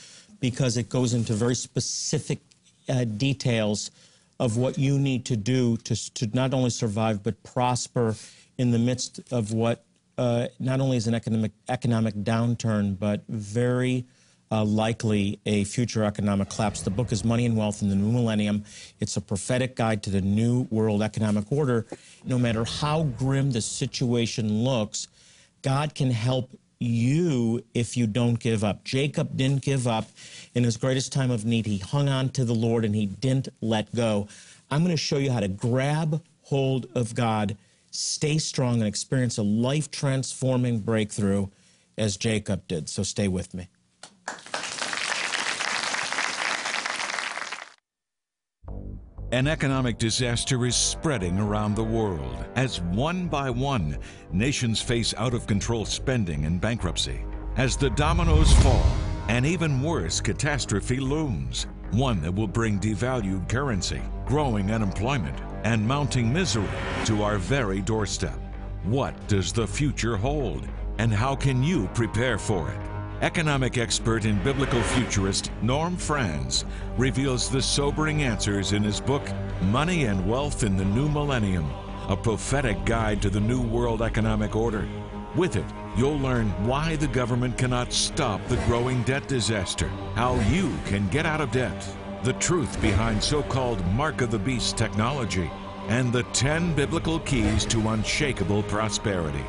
because 0.40 0.76
it 0.76 0.88
goes 0.88 1.12
into 1.12 1.32
very 1.32 1.54
specific 1.54 2.38
uh, 2.88 3.04
details 3.04 3.90
of 4.38 4.56
what 4.56 4.78
you 4.78 4.98
need 4.98 5.24
to 5.26 5.36
do 5.36 5.76
to, 5.78 6.14
to 6.14 6.28
not 6.34 6.54
only 6.54 6.70
survive 6.70 7.22
but 7.22 7.42
prosper 7.42 8.14
in 8.58 8.70
the 8.70 8.78
midst 8.78 9.20
of 9.32 9.52
what 9.52 9.84
uh, 10.18 10.46
not 10.58 10.80
only 10.80 10.96
is 10.96 11.06
an 11.06 11.14
economic 11.14 11.52
economic 11.68 12.14
downturn 12.14 12.98
but 12.98 13.22
very 13.28 14.04
uh, 14.50 14.64
likely 14.64 15.40
a 15.46 15.64
future 15.64 16.04
economic 16.04 16.48
collapse. 16.50 16.82
The 16.82 16.90
book 16.90 17.12
is 17.12 17.24
Money 17.24 17.46
and 17.46 17.56
Wealth 17.56 17.82
in 17.82 17.88
the 17.88 17.96
New 17.96 18.12
Millennium. 18.12 18.64
It's 19.00 19.16
a 19.16 19.20
prophetic 19.20 19.76
guide 19.76 20.02
to 20.04 20.10
the 20.10 20.20
new 20.20 20.66
world 20.70 21.02
economic 21.02 21.50
order. 21.50 21.86
No 22.24 22.38
matter 22.38 22.64
how 22.64 23.04
grim 23.04 23.50
the 23.50 23.60
situation 23.60 24.64
looks, 24.64 25.08
God 25.62 25.94
can 25.94 26.10
help 26.10 26.50
you 26.78 27.64
if 27.74 27.96
you 27.96 28.06
don't 28.06 28.38
give 28.38 28.62
up. 28.62 28.84
Jacob 28.84 29.36
didn't 29.36 29.62
give 29.62 29.86
up. 29.86 30.08
In 30.54 30.64
his 30.64 30.76
greatest 30.76 31.12
time 31.12 31.30
of 31.30 31.44
need, 31.44 31.66
he 31.66 31.78
hung 31.78 32.08
on 32.08 32.28
to 32.30 32.44
the 32.44 32.54
Lord 32.54 32.84
and 32.84 32.94
he 32.94 33.06
didn't 33.06 33.48
let 33.60 33.94
go. 33.94 34.28
I'm 34.70 34.82
going 34.82 34.90
to 34.90 34.96
show 34.96 35.18
you 35.18 35.30
how 35.30 35.40
to 35.40 35.48
grab 35.48 36.22
hold 36.42 36.86
of 36.94 37.14
God, 37.14 37.56
stay 37.90 38.38
strong, 38.38 38.74
and 38.74 38.86
experience 38.86 39.38
a 39.38 39.42
life 39.42 39.90
transforming 39.90 40.80
breakthrough 40.80 41.48
as 41.98 42.16
Jacob 42.16 42.68
did. 42.68 42.88
So 42.88 43.02
stay 43.02 43.26
with 43.26 43.54
me. 43.54 43.68
An 49.32 49.48
economic 49.48 49.98
disaster 49.98 50.64
is 50.66 50.76
spreading 50.76 51.40
around 51.40 51.74
the 51.74 51.82
world 51.82 52.44
as 52.54 52.80
one 52.80 53.26
by 53.26 53.50
one 53.50 53.98
nations 54.30 54.80
face 54.80 55.12
out 55.16 55.34
of 55.34 55.48
control 55.48 55.84
spending 55.84 56.44
and 56.44 56.60
bankruptcy. 56.60 57.24
As 57.56 57.76
the 57.76 57.90
dominoes 57.90 58.52
fall, 58.62 58.86
an 59.28 59.44
even 59.44 59.82
worse 59.82 60.20
catastrophe 60.20 61.00
looms, 61.00 61.66
one 61.90 62.22
that 62.22 62.32
will 62.32 62.46
bring 62.46 62.78
devalued 62.78 63.48
currency, 63.48 64.00
growing 64.26 64.70
unemployment, 64.70 65.36
and 65.64 65.84
mounting 65.84 66.32
misery 66.32 66.68
to 67.06 67.24
our 67.24 67.36
very 67.36 67.80
doorstep. 67.80 68.38
What 68.84 69.26
does 69.26 69.52
the 69.52 69.66
future 69.66 70.16
hold, 70.16 70.68
and 70.98 71.12
how 71.12 71.34
can 71.34 71.64
you 71.64 71.88
prepare 71.94 72.38
for 72.38 72.70
it? 72.70 72.95
Economic 73.22 73.78
expert 73.78 74.26
and 74.26 74.44
biblical 74.44 74.82
futurist 74.82 75.50
Norm 75.62 75.96
Franz 75.96 76.66
reveals 76.98 77.48
the 77.48 77.62
sobering 77.62 78.22
answers 78.22 78.74
in 78.74 78.82
his 78.82 79.00
book, 79.00 79.26
Money 79.62 80.04
and 80.04 80.28
Wealth 80.28 80.64
in 80.64 80.76
the 80.76 80.84
New 80.84 81.08
Millennium, 81.08 81.70
a 82.10 82.16
prophetic 82.16 82.84
guide 82.84 83.22
to 83.22 83.30
the 83.30 83.40
New 83.40 83.62
World 83.62 84.02
Economic 84.02 84.54
Order. 84.54 84.86
With 85.34 85.56
it, 85.56 85.64
you'll 85.96 86.18
learn 86.18 86.48
why 86.66 86.96
the 86.96 87.08
government 87.08 87.56
cannot 87.56 87.90
stop 87.90 88.46
the 88.48 88.62
growing 88.66 89.02
debt 89.04 89.26
disaster, 89.28 89.88
how 90.14 90.38
you 90.50 90.76
can 90.84 91.08
get 91.08 91.24
out 91.24 91.40
of 91.40 91.50
debt, 91.50 91.88
the 92.22 92.34
truth 92.34 92.78
behind 92.82 93.22
so 93.22 93.42
called 93.42 93.84
Mark 93.92 94.20
of 94.20 94.30
the 94.30 94.38
Beast 94.38 94.76
technology, 94.76 95.50
and 95.88 96.12
the 96.12 96.24
10 96.34 96.74
biblical 96.74 97.20
keys 97.20 97.64
to 97.64 97.88
unshakable 97.88 98.62
prosperity. 98.64 99.44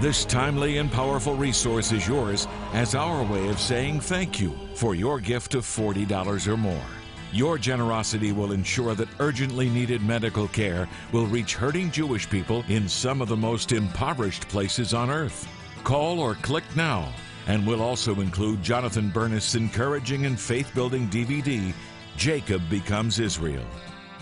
This 0.00 0.24
timely 0.24 0.78
and 0.78 0.90
powerful 0.90 1.34
resource 1.34 1.92
is 1.92 2.08
yours 2.08 2.48
as 2.72 2.94
our 2.94 3.22
way 3.22 3.48
of 3.48 3.60
saying 3.60 4.00
thank 4.00 4.40
you 4.40 4.56
for 4.74 4.94
your 4.94 5.20
gift 5.20 5.54
of 5.54 5.66
$40 5.66 6.48
or 6.48 6.56
more. 6.56 6.86
Your 7.32 7.58
generosity 7.58 8.32
will 8.32 8.52
ensure 8.52 8.94
that 8.94 9.10
urgently 9.18 9.68
needed 9.68 10.00
medical 10.02 10.48
care 10.48 10.88
will 11.12 11.26
reach 11.26 11.54
hurting 11.54 11.90
Jewish 11.90 12.30
people 12.30 12.64
in 12.68 12.88
some 12.88 13.20
of 13.20 13.28
the 13.28 13.36
most 13.36 13.72
impoverished 13.72 14.48
places 14.48 14.94
on 14.94 15.10
earth. 15.10 15.46
Call 15.84 16.18
or 16.18 16.34
click 16.36 16.64
now, 16.74 17.12
and 17.46 17.66
we'll 17.66 17.82
also 17.82 18.22
include 18.22 18.62
Jonathan 18.62 19.10
Bernis' 19.10 19.54
encouraging 19.54 20.24
and 20.24 20.40
faith 20.40 20.74
building 20.74 21.10
DVD, 21.10 21.74
Jacob 22.16 22.62
Becomes 22.70 23.18
Israel. 23.18 23.66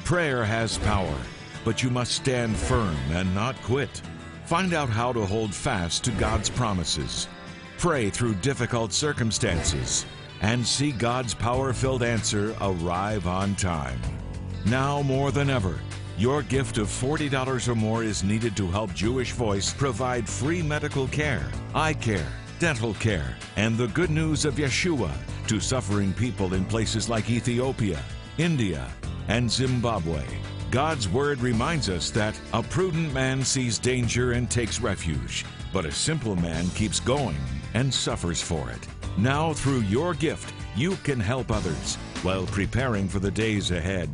Prayer 0.04 0.44
has 0.44 0.76
power, 0.78 1.18
but 1.64 1.84
you 1.84 1.88
must 1.88 2.16
stand 2.16 2.56
firm 2.56 2.96
and 3.12 3.32
not 3.32 3.54
quit. 3.62 4.02
Find 4.48 4.72
out 4.72 4.88
how 4.88 5.12
to 5.12 5.26
hold 5.26 5.54
fast 5.54 6.04
to 6.04 6.10
God's 6.12 6.48
promises. 6.48 7.28
Pray 7.76 8.08
through 8.08 8.32
difficult 8.36 8.94
circumstances 8.94 10.06
and 10.40 10.66
see 10.66 10.90
God's 10.90 11.34
power 11.34 11.74
filled 11.74 12.02
answer 12.02 12.56
arrive 12.62 13.26
on 13.26 13.54
time. 13.56 14.00
Now 14.64 15.02
more 15.02 15.32
than 15.32 15.50
ever, 15.50 15.78
your 16.16 16.40
gift 16.40 16.78
of 16.78 16.86
$40 16.86 17.68
or 17.68 17.74
more 17.74 18.02
is 18.02 18.24
needed 18.24 18.56
to 18.56 18.70
help 18.70 18.94
Jewish 18.94 19.32
Voice 19.32 19.70
provide 19.70 20.26
free 20.26 20.62
medical 20.62 21.08
care, 21.08 21.46
eye 21.74 21.92
care, 21.92 22.32
dental 22.58 22.94
care, 22.94 23.36
and 23.56 23.76
the 23.76 23.88
good 23.88 24.08
news 24.08 24.46
of 24.46 24.54
Yeshua 24.54 25.12
to 25.46 25.60
suffering 25.60 26.14
people 26.14 26.54
in 26.54 26.64
places 26.64 27.06
like 27.06 27.28
Ethiopia, 27.28 28.02
India, 28.38 28.88
and 29.28 29.50
Zimbabwe. 29.50 30.24
God's 30.70 31.08
word 31.08 31.40
reminds 31.40 31.88
us 31.88 32.10
that 32.10 32.38
a 32.52 32.62
prudent 32.62 33.14
man 33.14 33.42
sees 33.42 33.78
danger 33.78 34.32
and 34.32 34.50
takes 34.50 34.80
refuge, 34.80 35.46
but 35.72 35.86
a 35.86 35.92
simple 35.92 36.36
man 36.36 36.68
keeps 36.70 37.00
going 37.00 37.38
and 37.72 37.92
suffers 37.92 38.42
for 38.42 38.70
it. 38.70 38.86
Now, 39.16 39.54
through 39.54 39.80
your 39.80 40.12
gift, 40.12 40.52
you 40.76 40.96
can 40.96 41.20
help 41.20 41.50
others 41.50 41.96
while 42.22 42.44
preparing 42.46 43.08
for 43.08 43.18
the 43.18 43.30
days 43.30 43.70
ahead. 43.70 44.10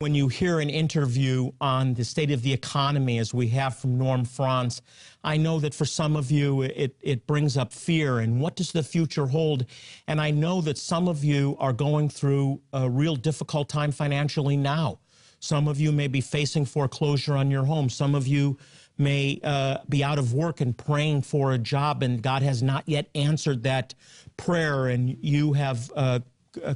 When 0.00 0.14
you 0.14 0.28
hear 0.28 0.60
an 0.60 0.70
interview 0.70 1.50
on 1.60 1.94
the 1.94 2.04
state 2.04 2.30
of 2.30 2.42
the 2.42 2.52
economy, 2.52 3.18
as 3.18 3.34
we 3.34 3.48
have 3.48 3.76
from 3.76 3.98
Norm 3.98 4.24
Franz, 4.24 4.80
I 5.24 5.36
know 5.36 5.58
that 5.58 5.74
for 5.74 5.86
some 5.86 6.14
of 6.14 6.30
you 6.30 6.62
it, 6.62 6.94
it 7.00 7.26
brings 7.26 7.56
up 7.56 7.72
fear 7.72 8.20
and 8.20 8.40
what 8.40 8.54
does 8.54 8.70
the 8.70 8.84
future 8.84 9.26
hold? 9.26 9.66
And 10.06 10.20
I 10.20 10.30
know 10.30 10.60
that 10.60 10.78
some 10.78 11.08
of 11.08 11.24
you 11.24 11.56
are 11.58 11.72
going 11.72 12.08
through 12.10 12.60
a 12.72 12.88
real 12.88 13.16
difficult 13.16 13.68
time 13.68 13.90
financially 13.90 14.56
now. 14.56 15.00
Some 15.40 15.66
of 15.66 15.80
you 15.80 15.90
may 15.90 16.06
be 16.06 16.20
facing 16.20 16.64
foreclosure 16.64 17.36
on 17.36 17.50
your 17.50 17.64
home. 17.64 17.90
Some 17.90 18.14
of 18.14 18.28
you 18.28 18.56
may 18.98 19.40
uh, 19.42 19.78
be 19.88 20.04
out 20.04 20.20
of 20.20 20.32
work 20.32 20.60
and 20.60 20.76
praying 20.78 21.22
for 21.22 21.52
a 21.52 21.58
job, 21.58 22.04
and 22.04 22.22
God 22.22 22.42
has 22.42 22.62
not 22.62 22.88
yet 22.88 23.08
answered 23.16 23.64
that 23.64 23.94
prayer, 24.36 24.86
and 24.86 25.16
you 25.20 25.54
have 25.54 25.90
uh, 25.96 26.20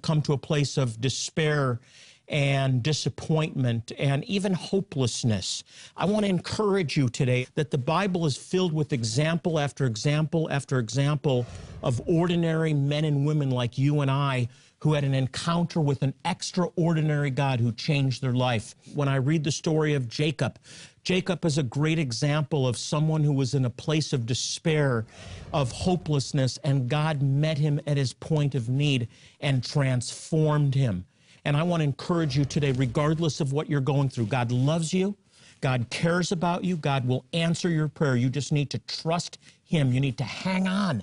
come 0.02 0.22
to 0.22 0.32
a 0.32 0.38
place 0.38 0.76
of 0.76 1.00
despair 1.00 1.80
and 2.28 2.82
disappointment 2.82 3.92
and 3.98 4.24
even 4.24 4.52
hopelessness. 4.54 5.64
I 5.96 6.06
want 6.06 6.24
to 6.24 6.30
encourage 6.30 6.96
you 6.96 7.08
today 7.08 7.46
that 7.54 7.70
the 7.70 7.78
Bible 7.78 8.26
is 8.26 8.37
filled 8.37 8.72
with 8.72 8.92
example 8.92 9.58
after 9.58 9.87
example 9.87 10.50
after 10.50 10.78
example 10.78 11.46
of 11.82 12.00
ordinary 12.06 12.72
men 12.74 13.04
and 13.04 13.26
women 13.26 13.50
like 13.50 13.76
you 13.76 14.00
and 14.00 14.11
I 14.11 14.48
who 14.82 14.94
had 14.94 15.04
an 15.04 15.14
encounter 15.14 15.80
with 15.80 16.02
an 16.02 16.12
extraordinary 16.24 17.30
God 17.30 17.61
who 17.61 17.70
changed 17.70 18.20
their 18.20 18.32
life. 18.32 18.74
When 18.94 19.08
I 19.08 19.16
read 19.16 19.44
the 19.44 19.52
story 19.52 19.94
of 19.94 20.08
Jacob, 20.08 20.58
Jacob 21.04 21.44
is 21.44 21.56
a 21.56 21.62
great 21.62 22.00
example 22.00 22.66
of 22.66 22.76
someone 22.76 23.22
who 23.22 23.32
was 23.32 23.54
in 23.54 23.64
a 23.64 23.70
place 23.70 24.12
of 24.12 24.26
despair, 24.26 25.04
of 25.52 25.70
hopelessness, 25.70 26.58
and 26.64 26.88
God 26.88 27.22
met 27.22 27.58
him 27.58 27.80
at 27.87 27.96
his 27.96 28.12
point 28.12 28.56
of 28.56 28.68
need 28.68 29.06
and 29.40 29.62
transformed 29.62 30.74
him. 30.74 31.04
And 31.44 31.57
I 31.57 31.62
want 31.62 31.81
to 31.81 31.85
encourage 31.85 32.37
you 32.37 32.44
today, 32.44 32.72
regardless 32.72 33.40
of 33.40 33.52
what 33.52 33.68
you're 33.68 33.81
going 33.81 34.09
through, 34.09 34.26
God 34.26 34.52
loves 34.52 34.92
you. 34.94 35.16
God 35.61 35.87
cares 35.90 36.33
about 36.33 36.64
you. 36.64 36.76
God 36.76 37.07
will 37.07 37.24
answer 37.33 37.68
your 37.68 37.88
prayer. 37.88 38.16
You 38.16 38.28
just 38.28 38.52
need 38.52 38.70
to 38.70 38.78
trust 38.81 39.38
Him. 39.64 39.92
You 39.92 40.00
need 40.00 40.18
to 40.18 40.24
hang 40.24 40.66
on. 40.66 41.02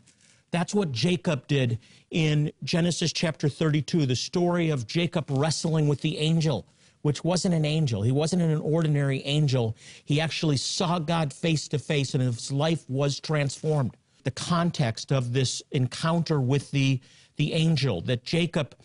That's 0.51 0.73
what 0.73 0.91
Jacob 0.91 1.47
did 1.47 1.79
in 2.11 2.51
Genesis 2.63 3.13
chapter 3.13 3.49
32, 3.49 4.05
the 4.05 4.15
story 4.15 4.69
of 4.69 4.87
Jacob 4.87 5.25
wrestling 5.29 5.87
with 5.87 6.01
the 6.01 6.17
angel, 6.17 6.65
which 7.03 7.23
wasn't 7.23 7.53
an 7.53 7.65
angel. 7.65 8.01
He 8.01 8.11
wasn't 8.11 8.41
an 8.41 8.59
ordinary 8.59 9.21
angel. 9.21 9.75
He 10.05 10.19
actually 10.19 10.57
saw 10.57 10.99
God 10.99 11.31
face 11.31 11.67
to 11.69 11.79
face, 11.79 12.13
and 12.15 12.23
his 12.23 12.51
life 12.51 12.89
was 12.89 13.19
transformed. 13.19 13.95
The 14.23 14.31
context 14.31 15.11
of 15.11 15.33
this 15.33 15.61
encounter 15.71 16.41
with 16.41 16.71
the, 16.71 16.99
the 17.37 17.53
angel 17.53 18.01
that 18.01 18.23
Jacob 18.23 18.75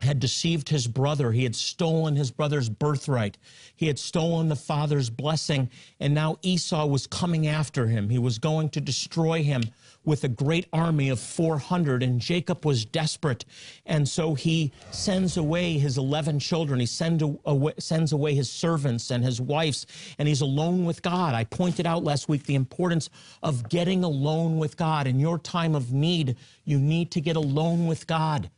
had 0.00 0.20
deceived 0.20 0.68
his 0.68 0.86
brother. 0.86 1.32
He 1.32 1.42
had 1.42 1.56
stolen 1.56 2.16
his 2.16 2.30
brother's 2.30 2.68
birthright. 2.68 3.36
He 3.74 3.86
had 3.86 3.98
stolen 3.98 4.48
the 4.48 4.56
father's 4.56 5.10
blessing. 5.10 5.70
And 5.98 6.14
now 6.14 6.36
Esau 6.42 6.86
was 6.86 7.06
coming 7.06 7.46
after 7.46 7.86
him. 7.86 8.08
He 8.08 8.18
was 8.18 8.38
going 8.38 8.68
to 8.70 8.80
destroy 8.80 9.42
him 9.42 9.62
with 10.04 10.24
a 10.24 10.28
great 10.28 10.66
army 10.72 11.08
of 11.08 11.18
400. 11.18 12.02
And 12.02 12.20
Jacob 12.20 12.64
was 12.64 12.84
desperate. 12.84 13.44
And 13.86 14.08
so 14.08 14.34
he 14.34 14.72
sends 14.92 15.36
away 15.36 15.78
his 15.78 15.98
11 15.98 16.38
children. 16.38 16.78
He 16.78 16.86
send 16.86 17.22
away, 17.44 17.72
sends 17.78 18.12
away 18.12 18.34
his 18.34 18.50
servants 18.50 19.10
and 19.10 19.24
his 19.24 19.40
wives. 19.40 19.86
And 20.18 20.28
he's 20.28 20.42
alone 20.42 20.84
with 20.84 21.02
God. 21.02 21.34
I 21.34 21.44
pointed 21.44 21.86
out 21.86 22.04
last 22.04 22.28
week 22.28 22.44
the 22.44 22.54
importance 22.54 23.10
of 23.42 23.68
getting 23.68 24.04
alone 24.04 24.58
with 24.58 24.76
God. 24.76 25.08
In 25.08 25.18
your 25.18 25.38
time 25.38 25.74
of 25.74 25.92
need, 25.92 26.36
you 26.64 26.78
need 26.78 27.10
to 27.12 27.20
get 27.20 27.36
alone 27.36 27.86
with 27.86 28.06
God. 28.06 28.50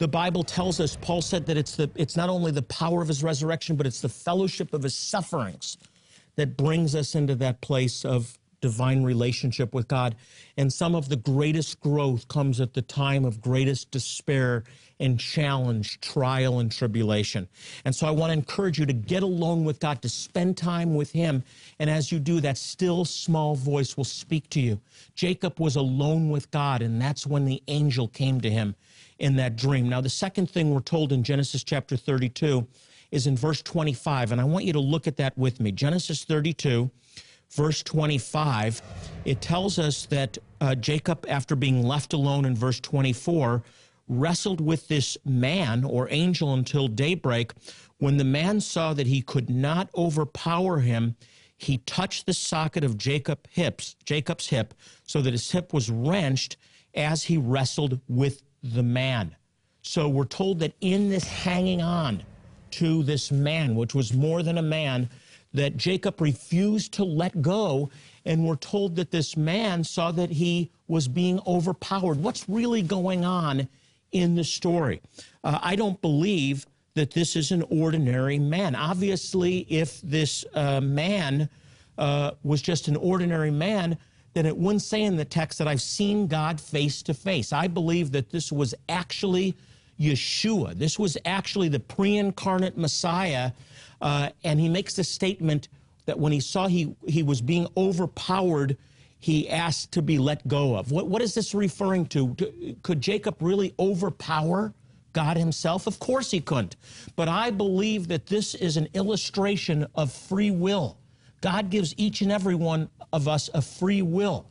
The 0.00 0.08
Bible 0.08 0.42
tells 0.42 0.80
us, 0.80 0.96
Paul 0.96 1.20
said 1.20 1.44
that 1.44 1.58
it's, 1.58 1.76
the, 1.76 1.90
it's 1.94 2.16
not 2.16 2.30
only 2.30 2.52
the 2.52 2.62
power 2.62 3.02
of 3.02 3.08
his 3.08 3.22
resurrection, 3.22 3.76
but 3.76 3.86
it's 3.86 4.00
the 4.00 4.08
fellowship 4.08 4.72
of 4.72 4.82
his 4.82 4.94
sufferings 4.94 5.76
that 6.36 6.56
brings 6.56 6.94
us 6.94 7.14
into 7.14 7.34
that 7.34 7.60
place 7.60 8.02
of 8.06 8.38
divine 8.60 9.02
relationship 9.02 9.74
with 9.74 9.88
God. 9.88 10.16
And 10.56 10.72
some 10.72 10.94
of 10.94 11.08
the 11.08 11.16
greatest 11.16 11.80
growth 11.80 12.28
comes 12.28 12.60
at 12.60 12.74
the 12.74 12.82
time 12.82 13.24
of 13.24 13.40
greatest 13.40 13.90
despair 13.90 14.64
and 15.00 15.18
challenge, 15.18 16.00
trial, 16.00 16.58
and 16.58 16.70
tribulation. 16.70 17.48
And 17.84 17.94
so 17.94 18.06
I 18.06 18.10
want 18.10 18.30
to 18.30 18.34
encourage 18.34 18.78
you 18.78 18.84
to 18.86 18.92
get 18.92 19.22
alone 19.22 19.64
with 19.64 19.80
God, 19.80 20.02
to 20.02 20.08
spend 20.08 20.58
time 20.58 20.94
with 20.94 21.10
Him. 21.10 21.42
And 21.78 21.88
as 21.88 22.12
you 22.12 22.18
do, 22.18 22.40
that 22.40 22.58
still 22.58 23.04
small 23.06 23.54
voice 23.54 23.96
will 23.96 24.04
speak 24.04 24.50
to 24.50 24.60
you. 24.60 24.80
Jacob 25.14 25.58
was 25.58 25.76
alone 25.76 26.28
with 26.28 26.50
God, 26.50 26.82
and 26.82 27.00
that's 27.00 27.26
when 27.26 27.46
the 27.46 27.62
angel 27.68 28.08
came 28.08 28.40
to 28.42 28.50
him 28.50 28.74
in 29.18 29.36
that 29.36 29.56
dream. 29.56 29.88
Now, 29.88 30.00
the 30.00 30.08
second 30.08 30.50
thing 30.50 30.72
we're 30.72 30.80
told 30.80 31.12
in 31.12 31.22
Genesis 31.22 31.64
chapter 31.64 31.96
32 31.96 32.66
is 33.10 33.26
in 33.26 33.36
verse 33.36 33.62
25, 33.62 34.32
and 34.32 34.40
I 34.40 34.44
want 34.44 34.64
you 34.64 34.72
to 34.72 34.80
look 34.80 35.06
at 35.06 35.16
that 35.16 35.36
with 35.36 35.60
me. 35.60 35.72
Genesis 35.72 36.24
32, 36.24 36.90
verse 37.50 37.82
25, 37.82 38.82
it 39.24 39.40
tells 39.40 39.78
us 39.78 40.06
that 40.06 40.38
uh, 40.60 40.74
Jacob, 40.74 41.26
after 41.28 41.56
being 41.56 41.82
left 41.82 42.12
alone 42.12 42.44
in 42.44 42.54
verse 42.54 42.80
24, 42.80 43.62
wrestled 44.08 44.60
with 44.60 44.88
this 44.88 45.16
man 45.24 45.84
or 45.84 46.08
angel 46.10 46.54
until 46.54 46.88
daybreak. 46.88 47.52
When 47.98 48.16
the 48.16 48.24
man 48.24 48.60
saw 48.60 48.92
that 48.94 49.06
he 49.06 49.22
could 49.22 49.48
not 49.48 49.88
overpower 49.96 50.80
him, 50.80 51.16
he 51.56 51.78
touched 51.78 52.26
the 52.26 52.32
socket 52.32 52.84
of 52.84 52.96
Jacob 52.96 53.46
hips, 53.50 53.94
Jacob's 54.04 54.48
hip, 54.48 54.74
so 55.06 55.20
that 55.20 55.32
his 55.32 55.50
hip 55.50 55.72
was 55.72 55.90
wrenched 55.90 56.56
as 56.94 57.24
he 57.24 57.36
wrestled 57.36 58.00
with 58.08 58.42
the 58.62 58.82
man. 58.82 59.36
So 59.82 60.08
we're 60.08 60.24
told 60.24 60.58
that 60.60 60.72
in 60.80 61.08
this 61.08 61.24
hanging 61.24 61.82
on 61.82 62.22
to 62.72 63.02
this 63.02 63.30
man, 63.30 63.74
which 63.74 63.94
was 63.94 64.12
more 64.12 64.42
than 64.42 64.58
a 64.58 64.62
man, 64.62 65.08
that 65.52 65.76
Jacob 65.76 66.20
refused 66.20 66.92
to 66.94 67.04
let 67.04 67.42
go. 67.42 67.90
And 68.24 68.46
we're 68.46 68.56
told 68.56 68.96
that 68.96 69.10
this 69.10 69.36
man 69.36 69.82
saw 69.84 70.12
that 70.12 70.30
he 70.30 70.70
was 70.88 71.08
being 71.08 71.40
overpowered. 71.46 72.22
What's 72.22 72.48
really 72.48 72.82
going 72.82 73.24
on 73.24 73.68
in 74.12 74.34
the 74.34 74.44
story? 74.44 75.00
Uh, 75.42 75.58
I 75.62 75.76
don't 75.76 76.00
believe 76.00 76.66
that 76.94 77.12
this 77.12 77.36
is 77.36 77.50
an 77.50 77.62
ordinary 77.70 78.38
man. 78.38 78.74
Obviously, 78.74 79.60
if 79.68 80.00
this 80.02 80.44
uh, 80.54 80.80
man 80.80 81.48
uh, 81.96 82.32
was 82.42 82.60
just 82.60 82.88
an 82.88 82.96
ordinary 82.96 83.50
man, 83.50 83.96
then 84.32 84.46
it 84.46 84.56
wouldn't 84.56 84.82
say 84.82 85.02
in 85.02 85.16
the 85.16 85.24
text 85.24 85.58
that 85.58 85.68
I've 85.68 85.82
seen 85.82 86.26
God 86.26 86.60
face 86.60 87.02
to 87.02 87.14
face. 87.14 87.52
I 87.52 87.66
believe 87.68 88.12
that 88.12 88.30
this 88.30 88.52
was 88.52 88.74
actually 88.88 89.56
Yeshua. 89.98 90.74
This 90.74 90.98
was 90.98 91.18
actually 91.24 91.68
the 91.68 91.80
pre 91.80 92.16
incarnate 92.16 92.76
Messiah. 92.76 93.52
Uh, 94.00 94.30
and 94.44 94.58
he 94.58 94.68
makes 94.68 94.94
the 94.94 95.04
statement 95.04 95.68
that 96.06 96.18
when 96.18 96.32
he 96.32 96.40
saw 96.40 96.66
he, 96.66 96.94
he 97.06 97.22
was 97.22 97.40
being 97.40 97.66
overpowered, 97.76 98.76
he 99.18 99.48
asked 99.48 99.92
to 99.92 100.02
be 100.02 100.18
let 100.18 100.46
go 100.48 100.74
of. 100.76 100.90
What, 100.90 101.08
what 101.08 101.22
is 101.22 101.34
this 101.34 101.54
referring 101.54 102.06
to? 102.06 102.34
Could 102.82 103.00
Jacob 103.00 103.36
really 103.40 103.74
overpower 103.78 104.72
God 105.12 105.36
himself? 105.36 105.86
Of 105.86 105.98
course 105.98 106.30
he 106.30 106.40
couldn't. 106.40 106.76
But 107.16 107.28
I 107.28 107.50
believe 107.50 108.08
that 108.08 108.26
this 108.26 108.54
is 108.54 108.76
an 108.76 108.88
illustration 108.94 109.86
of 109.94 110.10
free 110.10 110.50
will. 110.50 110.96
God 111.42 111.70
gives 111.70 111.94
each 111.96 112.22
and 112.22 112.32
every 112.32 112.54
one 112.54 112.88
of 113.12 113.28
us 113.28 113.50
a 113.54 113.62
free 113.62 114.02
will. 114.02 114.46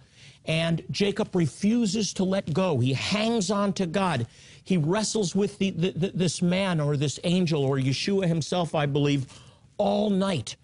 And 0.45 0.83
Jacob 0.89 1.35
refuses 1.35 2.13
to 2.13 2.23
let 2.23 2.53
go. 2.53 2.79
He 2.79 2.93
hangs 2.93 3.51
on 3.51 3.73
to 3.73 3.85
God. 3.85 4.27
He 4.69 4.77
wrestles 4.77 5.33
with 5.33 5.57
the, 5.57 5.71
the, 5.71 5.89
the, 5.93 6.11
this 6.13 6.43
man 6.43 6.79
or 6.79 6.95
this 6.95 7.19
angel 7.23 7.63
or 7.63 7.77
Yeshua 7.77 8.27
himself, 8.27 8.75
I 8.75 8.85
believe, 8.85 9.25
all 9.79 10.11
night. 10.11 10.57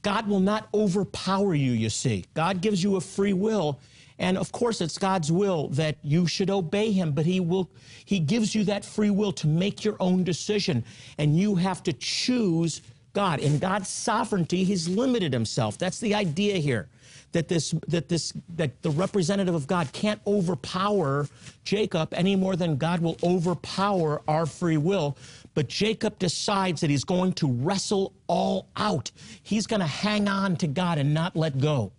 God 0.00 0.26
will 0.26 0.40
not 0.40 0.70
overpower 0.72 1.54
you, 1.54 1.72
you 1.72 1.90
see. 1.90 2.24
God 2.32 2.62
gives 2.62 2.82
you 2.82 2.96
a 2.96 3.02
free 3.02 3.34
will. 3.34 3.78
And 4.18 4.38
of 4.38 4.50
course, 4.50 4.80
it's 4.80 4.96
God's 4.96 5.30
will 5.30 5.68
that 5.72 5.98
you 6.02 6.26
should 6.26 6.48
obey 6.48 6.90
him, 6.90 7.12
but 7.12 7.26
he 7.26 7.38
will 7.38 7.70
he 8.06 8.18
gives 8.18 8.54
you 8.54 8.64
that 8.64 8.82
free 8.82 9.10
will 9.10 9.32
to 9.32 9.46
make 9.46 9.84
your 9.84 9.96
own 10.00 10.24
decision. 10.24 10.82
And 11.18 11.36
you 11.36 11.54
have 11.56 11.82
to 11.82 11.92
choose 11.92 12.80
God. 13.12 13.40
In 13.40 13.58
God's 13.58 13.88
sovereignty, 13.88 14.64
He's 14.64 14.88
limited 14.88 15.32
Himself. 15.32 15.78
That's 15.78 16.00
the 16.00 16.14
idea 16.14 16.56
here. 16.56 16.88
That 17.32 17.46
this, 17.46 17.72
that 17.86 18.08
this, 18.08 18.32
that 18.56 18.82
the 18.82 18.90
representative 18.90 19.54
of 19.54 19.68
God 19.68 19.92
can't 19.92 20.20
overpower 20.26 21.28
Jacob 21.62 22.12
any 22.12 22.34
more 22.34 22.56
than 22.56 22.76
God 22.76 23.00
will 23.00 23.16
overpower 23.22 24.20
our 24.26 24.46
free 24.46 24.76
will. 24.76 25.16
But 25.54 25.68
Jacob 25.68 26.18
decides 26.18 26.80
that 26.80 26.90
he's 26.90 27.04
going 27.04 27.34
to 27.34 27.46
wrestle 27.46 28.14
all 28.26 28.66
out. 28.76 29.12
He's 29.44 29.68
going 29.68 29.80
to 29.80 29.86
hang 29.86 30.26
on 30.26 30.56
to 30.56 30.66
God 30.66 30.98
and 30.98 31.14
not 31.14 31.36
let 31.36 31.58
go. 31.58 31.92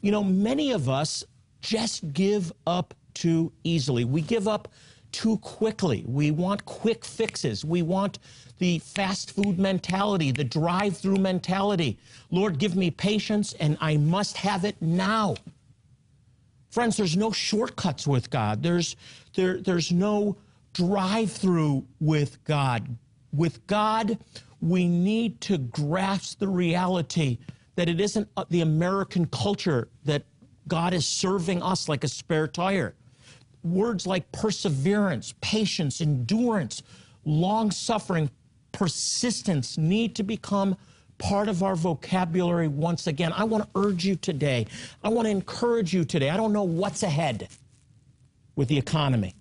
You 0.00 0.12
know, 0.12 0.22
many 0.22 0.70
of 0.70 0.88
us 0.88 1.24
just 1.60 2.12
give 2.12 2.52
up 2.66 2.94
too 3.14 3.52
easily. 3.64 4.04
We 4.04 4.20
give 4.20 4.46
up 4.46 4.68
too 5.10 5.38
quickly. 5.38 6.04
We 6.06 6.30
want 6.30 6.64
quick 6.64 7.04
fixes. 7.04 7.64
We 7.64 7.82
want 7.82 8.18
the 8.58 8.78
fast 8.80 9.32
food 9.32 9.58
mentality, 9.58 10.32
the 10.32 10.44
drive 10.44 10.96
through 10.96 11.16
mentality. 11.16 11.98
Lord, 12.30 12.58
give 12.58 12.76
me 12.76 12.90
patience 12.90 13.54
and 13.54 13.78
I 13.80 13.96
must 13.96 14.36
have 14.38 14.64
it 14.64 14.76
now. 14.80 15.36
Friends, 16.70 16.96
there's 16.96 17.16
no 17.16 17.32
shortcuts 17.32 18.06
with 18.06 18.30
God. 18.30 18.62
There's, 18.62 18.96
there, 19.34 19.58
there's 19.58 19.90
no 19.90 20.36
drive 20.74 21.32
through 21.32 21.84
with 22.00 22.42
God. 22.44 22.96
With 23.32 23.66
God, 23.66 24.18
we 24.60 24.86
need 24.86 25.40
to 25.42 25.58
grasp 25.58 26.38
the 26.38 26.48
reality 26.48 27.38
that 27.76 27.88
it 27.88 28.00
isn't 28.00 28.28
uh, 28.36 28.44
the 28.50 28.60
American 28.60 29.26
culture 29.26 29.88
that 30.04 30.24
God 30.66 30.92
is 30.92 31.06
serving 31.06 31.62
us 31.62 31.88
like 31.88 32.04
a 32.04 32.08
spare 32.08 32.48
tire. 32.48 32.94
Words 33.62 34.06
like 34.06 34.30
perseverance, 34.32 35.34
patience, 35.40 36.00
endurance, 36.00 36.82
long 37.24 37.70
suffering, 37.70 38.30
persistence 38.78 39.76
need 39.76 40.14
to 40.14 40.22
become 40.22 40.76
part 41.18 41.48
of 41.48 41.64
our 41.64 41.74
vocabulary 41.74 42.68
once 42.68 43.08
again. 43.08 43.32
I 43.32 43.42
want 43.42 43.64
to 43.64 43.70
urge 43.74 44.04
you 44.04 44.14
today. 44.14 44.68
I 45.02 45.08
want 45.08 45.26
to 45.26 45.30
encourage 45.30 45.92
you 45.92 46.04
today. 46.04 46.30
I 46.30 46.36
don't 46.36 46.52
know 46.52 46.62
what's 46.62 47.02
ahead 47.02 47.48
with 48.54 48.68
the 48.68 48.78
economy. 48.78 49.34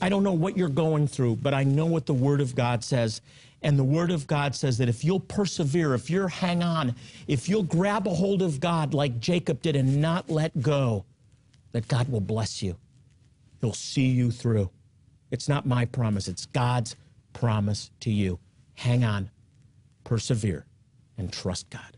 I 0.00 0.08
don't 0.08 0.22
know 0.22 0.32
what 0.32 0.56
you're 0.56 0.68
going 0.68 1.08
through, 1.08 1.36
but 1.36 1.54
I 1.54 1.64
know 1.64 1.86
what 1.86 2.06
the 2.06 2.14
Word 2.14 2.40
of 2.40 2.54
God 2.54 2.84
says. 2.84 3.20
And 3.62 3.76
the 3.76 3.82
Word 3.82 4.12
of 4.12 4.28
God 4.28 4.54
says 4.54 4.78
that 4.78 4.88
if 4.88 5.04
you'll 5.04 5.18
persevere, 5.18 5.94
if 5.94 6.08
you'll 6.08 6.28
hang 6.28 6.62
on, 6.62 6.94
if 7.26 7.48
you'll 7.48 7.64
grab 7.64 8.06
a 8.06 8.14
hold 8.14 8.42
of 8.42 8.60
God 8.60 8.94
like 8.94 9.18
Jacob 9.18 9.60
did 9.60 9.74
and 9.74 10.00
not 10.00 10.30
let 10.30 10.62
go, 10.62 11.04
that 11.72 11.88
God 11.88 12.08
will 12.08 12.20
bless 12.20 12.62
you. 12.62 12.76
He'll 13.60 13.72
see 13.72 14.06
you 14.06 14.30
through. 14.30 14.70
It's 15.32 15.48
not 15.48 15.66
my 15.66 15.84
promise, 15.84 16.28
it's 16.28 16.46
God's 16.46 16.94
promise 17.38 17.92
to 18.00 18.10
you. 18.10 18.40
Hang 18.74 19.04
on, 19.04 19.30
persevere, 20.02 20.66
and 21.16 21.32
trust 21.32 21.70
God. 21.70 21.96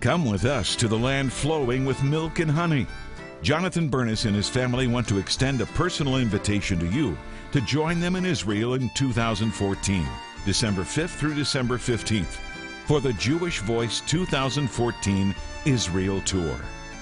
Come 0.00 0.30
with 0.30 0.44
us 0.44 0.76
to 0.76 0.88
the 0.88 0.98
land 0.98 1.32
flowing 1.32 1.86
with 1.86 2.02
milk 2.02 2.38
and 2.38 2.50
honey. 2.50 2.86
Jonathan 3.40 3.88
Bernis 3.88 4.26
and 4.26 4.36
his 4.36 4.48
family 4.48 4.86
want 4.86 5.08
to 5.08 5.18
extend 5.18 5.62
a 5.62 5.66
personal 5.66 6.16
invitation 6.16 6.78
to 6.80 6.86
you 6.86 7.16
to 7.52 7.62
join 7.62 7.98
them 7.98 8.14
in 8.14 8.26
Israel 8.26 8.74
in 8.74 8.90
2014, 8.94 10.06
December 10.44 10.82
5th 10.82 11.16
through 11.16 11.34
December 11.34 11.78
15th, 11.78 12.38
for 12.86 13.00
the 13.00 13.12
Jewish 13.14 13.60
Voice 13.60 14.02
2014 14.02 15.34
Israel 15.64 16.20
Tour. 16.22 16.60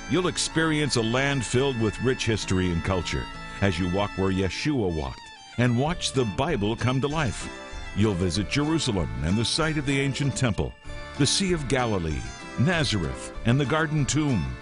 You'll 0.08 0.28
experience 0.28 0.94
a 0.94 1.02
land 1.02 1.44
filled 1.44 1.80
with 1.80 2.00
rich 2.02 2.26
history 2.26 2.70
and 2.70 2.84
culture 2.84 3.24
as 3.60 3.76
you 3.78 3.92
walk 3.92 4.10
where 4.16 4.30
Yeshua 4.30 4.92
walked 4.94 5.21
and 5.58 5.78
watch 5.78 6.12
the 6.12 6.24
Bible 6.24 6.76
come 6.76 7.00
to 7.00 7.08
life. 7.08 7.48
You'll 7.96 8.14
visit 8.14 8.48
Jerusalem 8.48 9.10
and 9.24 9.36
the 9.36 9.44
site 9.44 9.76
of 9.76 9.86
the 9.86 10.00
ancient 10.00 10.36
temple, 10.36 10.72
the 11.18 11.26
Sea 11.26 11.52
of 11.52 11.68
Galilee, 11.68 12.20
Nazareth, 12.58 13.32
and 13.44 13.60
the 13.60 13.66
Garden 13.66 14.06
Tomb, 14.06 14.56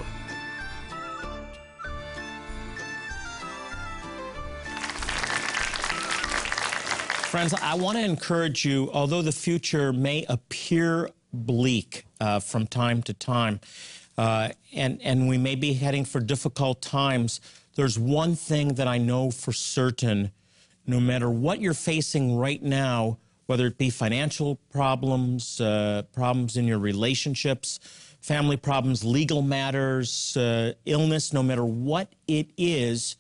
Friends, 7.37 7.53
I 7.53 7.75
want 7.75 7.99
to 7.99 8.03
encourage 8.03 8.65
you, 8.65 8.89
although 8.93 9.21
the 9.21 9.31
future 9.31 9.93
may 9.93 10.25
appear 10.27 11.11
bleak 11.31 12.03
uh, 12.19 12.39
from 12.39 12.65
time 12.65 13.03
to 13.03 13.13
time, 13.13 13.59
uh, 14.17 14.49
and, 14.73 14.99
and 15.03 15.29
we 15.29 15.37
may 15.37 15.53
be 15.53 15.73
heading 15.73 16.03
for 16.03 16.19
difficult 16.19 16.81
times, 16.81 17.39
there's 17.75 17.99
one 17.99 18.35
thing 18.35 18.69
that 18.69 18.87
I 18.87 18.97
know 18.97 19.29
for 19.29 19.51
certain 19.53 20.31
no 20.87 20.99
matter 20.99 21.29
what 21.29 21.61
you're 21.61 21.75
facing 21.75 22.35
right 22.35 22.63
now, 22.63 23.19
whether 23.45 23.67
it 23.67 23.77
be 23.77 23.91
financial 23.91 24.55
problems, 24.71 25.61
uh, 25.61 26.01
problems 26.13 26.57
in 26.57 26.65
your 26.65 26.79
relationships, 26.79 27.79
family 28.19 28.57
problems, 28.57 29.03
legal 29.03 29.43
matters, 29.43 30.35
uh, 30.37 30.73
illness, 30.85 31.31
no 31.31 31.43
matter 31.43 31.65
what 31.65 32.13
it 32.27 32.47
is, 32.57 33.15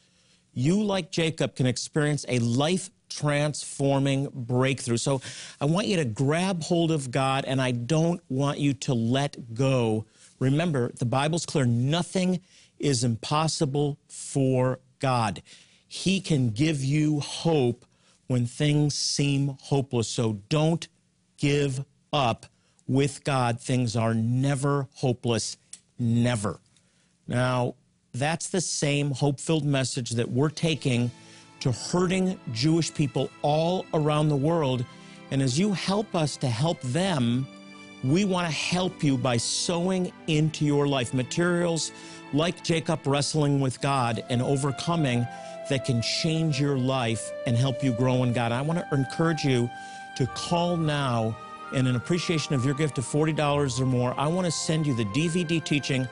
you, 0.55 0.81
like 0.81 1.11
Jacob, 1.11 1.55
can 1.55 1.67
experience 1.67 2.25
a 2.27 2.39
life 2.39 2.89
transforming 3.09 4.29
breakthrough. 4.33 4.97
So 4.97 5.21
I 5.61 5.65
want 5.65 5.87
you 5.87 5.97
to 5.97 6.05
grab 6.05 6.63
hold 6.63 6.91
of 6.91 7.11
God, 7.11 7.45
and 7.45 7.61
I 7.61 7.71
don't 7.71 8.21
want 8.29 8.59
you 8.59 8.73
to 8.73 8.93
let 8.93 9.53
go. 9.53 10.05
Remember, 10.39 10.91
the 10.93 11.05
Bible's 11.05 11.45
clear 11.45 11.65
nothing 11.65 12.41
is 12.79 13.03
impossible 13.03 13.97
for 14.07 14.79
God. 14.99 15.41
He 15.87 16.19
can 16.19 16.49
give 16.49 16.83
you 16.83 17.19
hope 17.19 17.85
when 18.27 18.45
things 18.45 18.93
seem 18.93 19.57
hopeless. 19.61 20.07
So 20.07 20.39
don't 20.49 20.87
give 21.37 21.85
up. 22.11 22.45
With 22.89 23.25
God, 23.25 23.59
things 23.59 23.97
are 23.97 24.13
never 24.13 24.87
hopeless, 24.95 25.57
never. 25.99 26.61
Now, 27.27 27.75
that's 28.13 28.47
the 28.47 28.61
same 28.61 29.11
hope 29.11 29.41
filled 29.41 29.65
message 29.65 30.11
that 30.11 30.29
we're 30.31 30.49
taking 30.49 31.11
to 31.59 31.71
hurting 31.71 32.39
Jewish 32.53 32.93
people 32.93 33.29
all 33.41 33.85
around 33.93 34.29
the 34.29 34.35
world. 34.35 34.85
And 35.31 35.41
as 35.41 35.57
you 35.57 35.73
help 35.73 36.15
us 36.15 36.37
to 36.37 36.47
help 36.47 36.81
them, 36.81 37.47
we 38.03 38.25
want 38.25 38.47
to 38.47 38.53
help 38.53 39.03
you 39.03 39.17
by 39.17 39.37
sowing 39.37 40.11
into 40.27 40.65
your 40.65 40.87
life 40.87 41.13
materials 41.13 41.91
like 42.33 42.63
Jacob 42.63 43.05
wrestling 43.05 43.59
with 43.59 43.81
God 43.81 44.23
and 44.29 44.41
overcoming 44.41 45.25
that 45.69 45.85
can 45.85 46.01
change 46.01 46.61
your 46.61 46.77
life 46.77 47.31
and 47.45 47.57
help 47.57 47.83
you 47.83 47.91
grow 47.91 48.23
in 48.23 48.33
God. 48.33 48.51
I 48.51 48.61
want 48.61 48.79
to 48.79 48.95
encourage 48.95 49.43
you 49.43 49.69
to 50.15 50.27
call 50.27 50.77
now 50.77 51.35
in 51.73 51.87
an 51.87 51.95
appreciation 51.95 52.55
of 52.55 52.63
your 52.63 52.73
gift 52.73 52.97
of 52.97 53.05
$40 53.05 53.79
or 53.79 53.85
more. 53.85 54.13
I 54.17 54.27
want 54.27 54.45
to 54.45 54.51
send 54.51 54.87
you 54.87 54.95
the 54.95 55.05
DVD 55.05 55.63
teaching, 55.63 56.07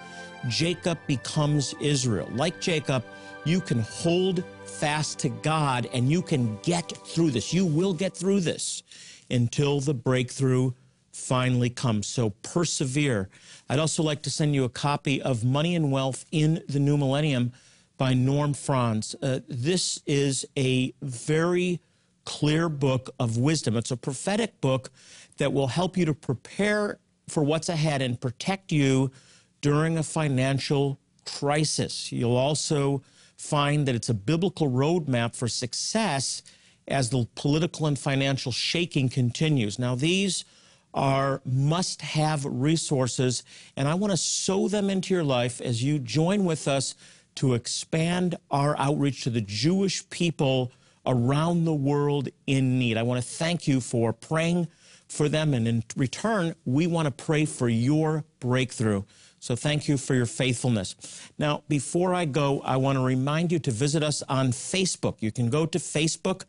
Jacob 0.48 0.98
Becomes 1.08 1.74
Israel. 1.80 2.30
Like 2.34 2.60
Jacob, 2.62 3.04
you 3.46 3.62
can 3.62 3.80
hold 3.80 4.44
fast 4.66 5.20
to 5.20 5.30
God 5.30 5.88
and 5.94 6.10
you 6.10 6.22
can 6.22 6.58
get 6.64 6.92
through 7.06 7.32
this. 7.32 7.54
You 7.54 7.66
will 7.66 7.94
get 7.94 8.16
through 8.16 8.42
this 8.42 8.84
until 9.30 9.80
the 9.80 9.94
breakthrough 9.94 10.72
finally 11.12 11.70
comes. 11.70 12.08
So 12.08 12.32
persevere. 12.42 13.30
I'd 13.70 13.80
also 13.80 14.04
like 14.04 14.22
to 14.24 14.30
send 14.30 14.54
you 14.54 14.64
a 14.66 14.70
copy 14.70 15.22
of 15.22 15.44
Money 15.44 15.76
and 15.76 15.92
Wealth 15.92 16.26
in 16.32 16.62
the 16.68 16.80
New 16.80 16.98
Millennium 16.98 17.54
by 17.98 18.14
Norm 18.14 18.54
Franz. 18.54 19.16
Uh, 19.22 19.40
this 19.48 20.02
is 20.06 20.46
a 20.58 20.94
very 21.02 21.80
clear 22.26 22.68
book 22.68 23.10
of 23.20 23.38
wisdom. 23.38 23.78
It's 23.78 23.92
a 23.92 23.98
prophetic 23.98 24.60
book 24.60 24.92
that 25.38 25.54
will 25.54 25.68
help 25.68 25.96
you 25.96 26.06
to 26.06 26.14
prepare 26.14 27.00
for 27.28 27.44
what's 27.44 27.70
ahead 27.70 28.02
and 28.02 28.20
protect 28.20 28.72
you 28.72 29.12
during 29.62 29.98
a 29.98 30.04
financial 30.04 31.00
crisis. 31.26 32.12
You'll 32.12 32.38
also 32.38 33.02
find 33.38 33.88
that 33.88 33.96
it's 33.96 34.10
a 34.10 34.13
biblical 34.13 34.70
roadmap 34.70 35.36
for 35.36 35.48
success 35.48 36.41
as 36.88 37.10
the 37.10 37.28
political 37.36 37.88
and 37.88 37.98
financial 37.98 38.52
shaking 38.52 39.10
continues. 39.10 39.80
Now, 39.80 39.96
these 39.96 40.46
are 40.94 41.41
must 41.46 42.02
have 42.02 42.46
resources, 42.46 43.44
and 43.76 43.88
I 43.88 43.96
want 43.96 44.12
to 44.12 44.18
sow 44.18 44.68
them 44.68 44.89
into 44.89 45.13
your 45.13 45.24
life 45.24 45.60
as 45.60 45.84
you 45.84 46.00
join 46.00 46.46
with 46.46 46.68
us 46.68 46.96
to 47.36 47.54
expand 47.54 48.36
our 48.50 48.78
outreach 48.80 49.24
to 49.24 49.30
the 49.30 49.41
Jewish 49.41 50.10
people 50.10 50.72
around 51.06 51.65
the 51.65 51.74
world 51.74 52.30
in 52.48 52.80
need. 52.80 52.98
I 52.98 53.04
want 53.04 53.22
to 53.22 53.28
thank 53.28 53.68
you 53.68 53.82
for 53.82 54.13
praying 54.13 54.68
for 55.08 55.28
them, 55.28 55.54
and 55.54 55.68
in 55.68 55.84
return, 55.98 56.56
we 56.65 56.88
want 56.88 57.06
to 57.08 57.12
pray 57.12 57.46
for 57.46 57.68
your 57.68 58.24
breakthrough. 58.39 59.04
So 59.46 59.56
thank 59.56 59.88
you 59.88 59.98
for 59.98 60.16
your 60.16 60.26
faithfulness. 60.26 60.96
Now, 61.38 61.62
before 61.68 62.16
I 62.16 62.26
go, 62.26 62.62
I 62.62 62.78
want 62.78 62.96
to 62.96 63.04
remind 63.04 63.52
you 63.52 63.60
to 63.60 63.70
visit 63.70 64.02
us 64.02 64.24
on 64.28 64.48
Facebook. 64.48 65.18
You 65.20 65.32
can 65.32 65.52
go 65.52 65.68
to 65.68 65.78
facebook.com 65.78 66.46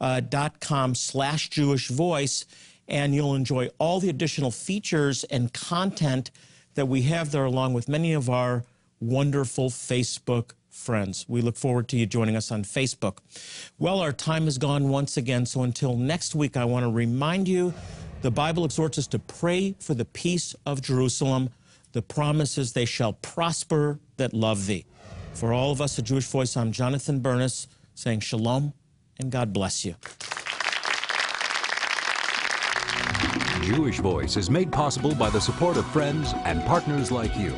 uh, 0.00 0.94
slash 0.94 1.48
Jewish 1.48 1.90
Voice, 1.90 2.46
and 2.88 3.14
you'll 3.14 3.36
enjoy 3.36 3.68
all 3.78 4.00
the 4.00 4.08
additional 4.08 4.50
features 4.50 5.22
and 5.22 5.52
content 5.52 6.32
that 6.74 6.86
we 6.86 7.02
have 7.02 7.30
there, 7.30 7.44
along 7.44 7.74
with 7.74 7.88
many 7.88 8.14
of 8.14 8.28
our 8.28 8.64
wonderful 8.98 9.70
Facebook 9.70 10.50
friends. 10.70 11.26
We 11.28 11.42
look 11.42 11.56
forward 11.56 11.86
to 11.90 11.96
you 11.96 12.04
joining 12.04 12.34
us 12.34 12.50
on 12.50 12.64
Facebook. 12.64 13.18
Well, 13.78 14.00
our 14.00 14.12
time 14.12 14.48
is 14.48 14.58
gone 14.58 14.88
once 14.88 15.16
again, 15.16 15.46
so 15.46 15.62
until 15.62 15.96
next 15.96 16.34
week, 16.34 16.56
I 16.56 16.64
want 16.64 16.82
to 16.82 16.90
remind 16.90 17.46
you 17.46 17.72
the 18.22 18.32
Bible 18.32 18.64
exhorts 18.64 18.98
us 18.98 19.06
to 19.06 19.20
pray 19.20 19.76
for 19.78 19.94
the 19.94 20.04
peace 20.04 20.56
of 20.66 20.82
Jerusalem. 20.82 21.50
The 21.92 22.02
promise 22.02 22.56
is 22.56 22.72
they 22.72 22.84
shall 22.84 23.14
prosper 23.14 23.98
that 24.16 24.32
love 24.32 24.66
thee. 24.66 24.84
For 25.34 25.52
all 25.52 25.72
of 25.72 25.80
us 25.80 25.98
at 25.98 26.04
Jewish 26.04 26.26
Voice, 26.26 26.56
I'm 26.56 26.72
Jonathan 26.72 27.20
Bernis 27.20 27.66
saying 27.94 28.20
shalom 28.20 28.72
and 29.18 29.30
God 29.30 29.52
bless 29.52 29.84
you. 29.84 29.96
Jewish 33.62 33.98
Voice 34.00 34.36
is 34.36 34.50
made 34.50 34.72
possible 34.72 35.14
by 35.14 35.30
the 35.30 35.40
support 35.40 35.76
of 35.76 35.86
friends 35.86 36.32
and 36.44 36.64
partners 36.64 37.10
like 37.10 37.36
you. 37.36 37.52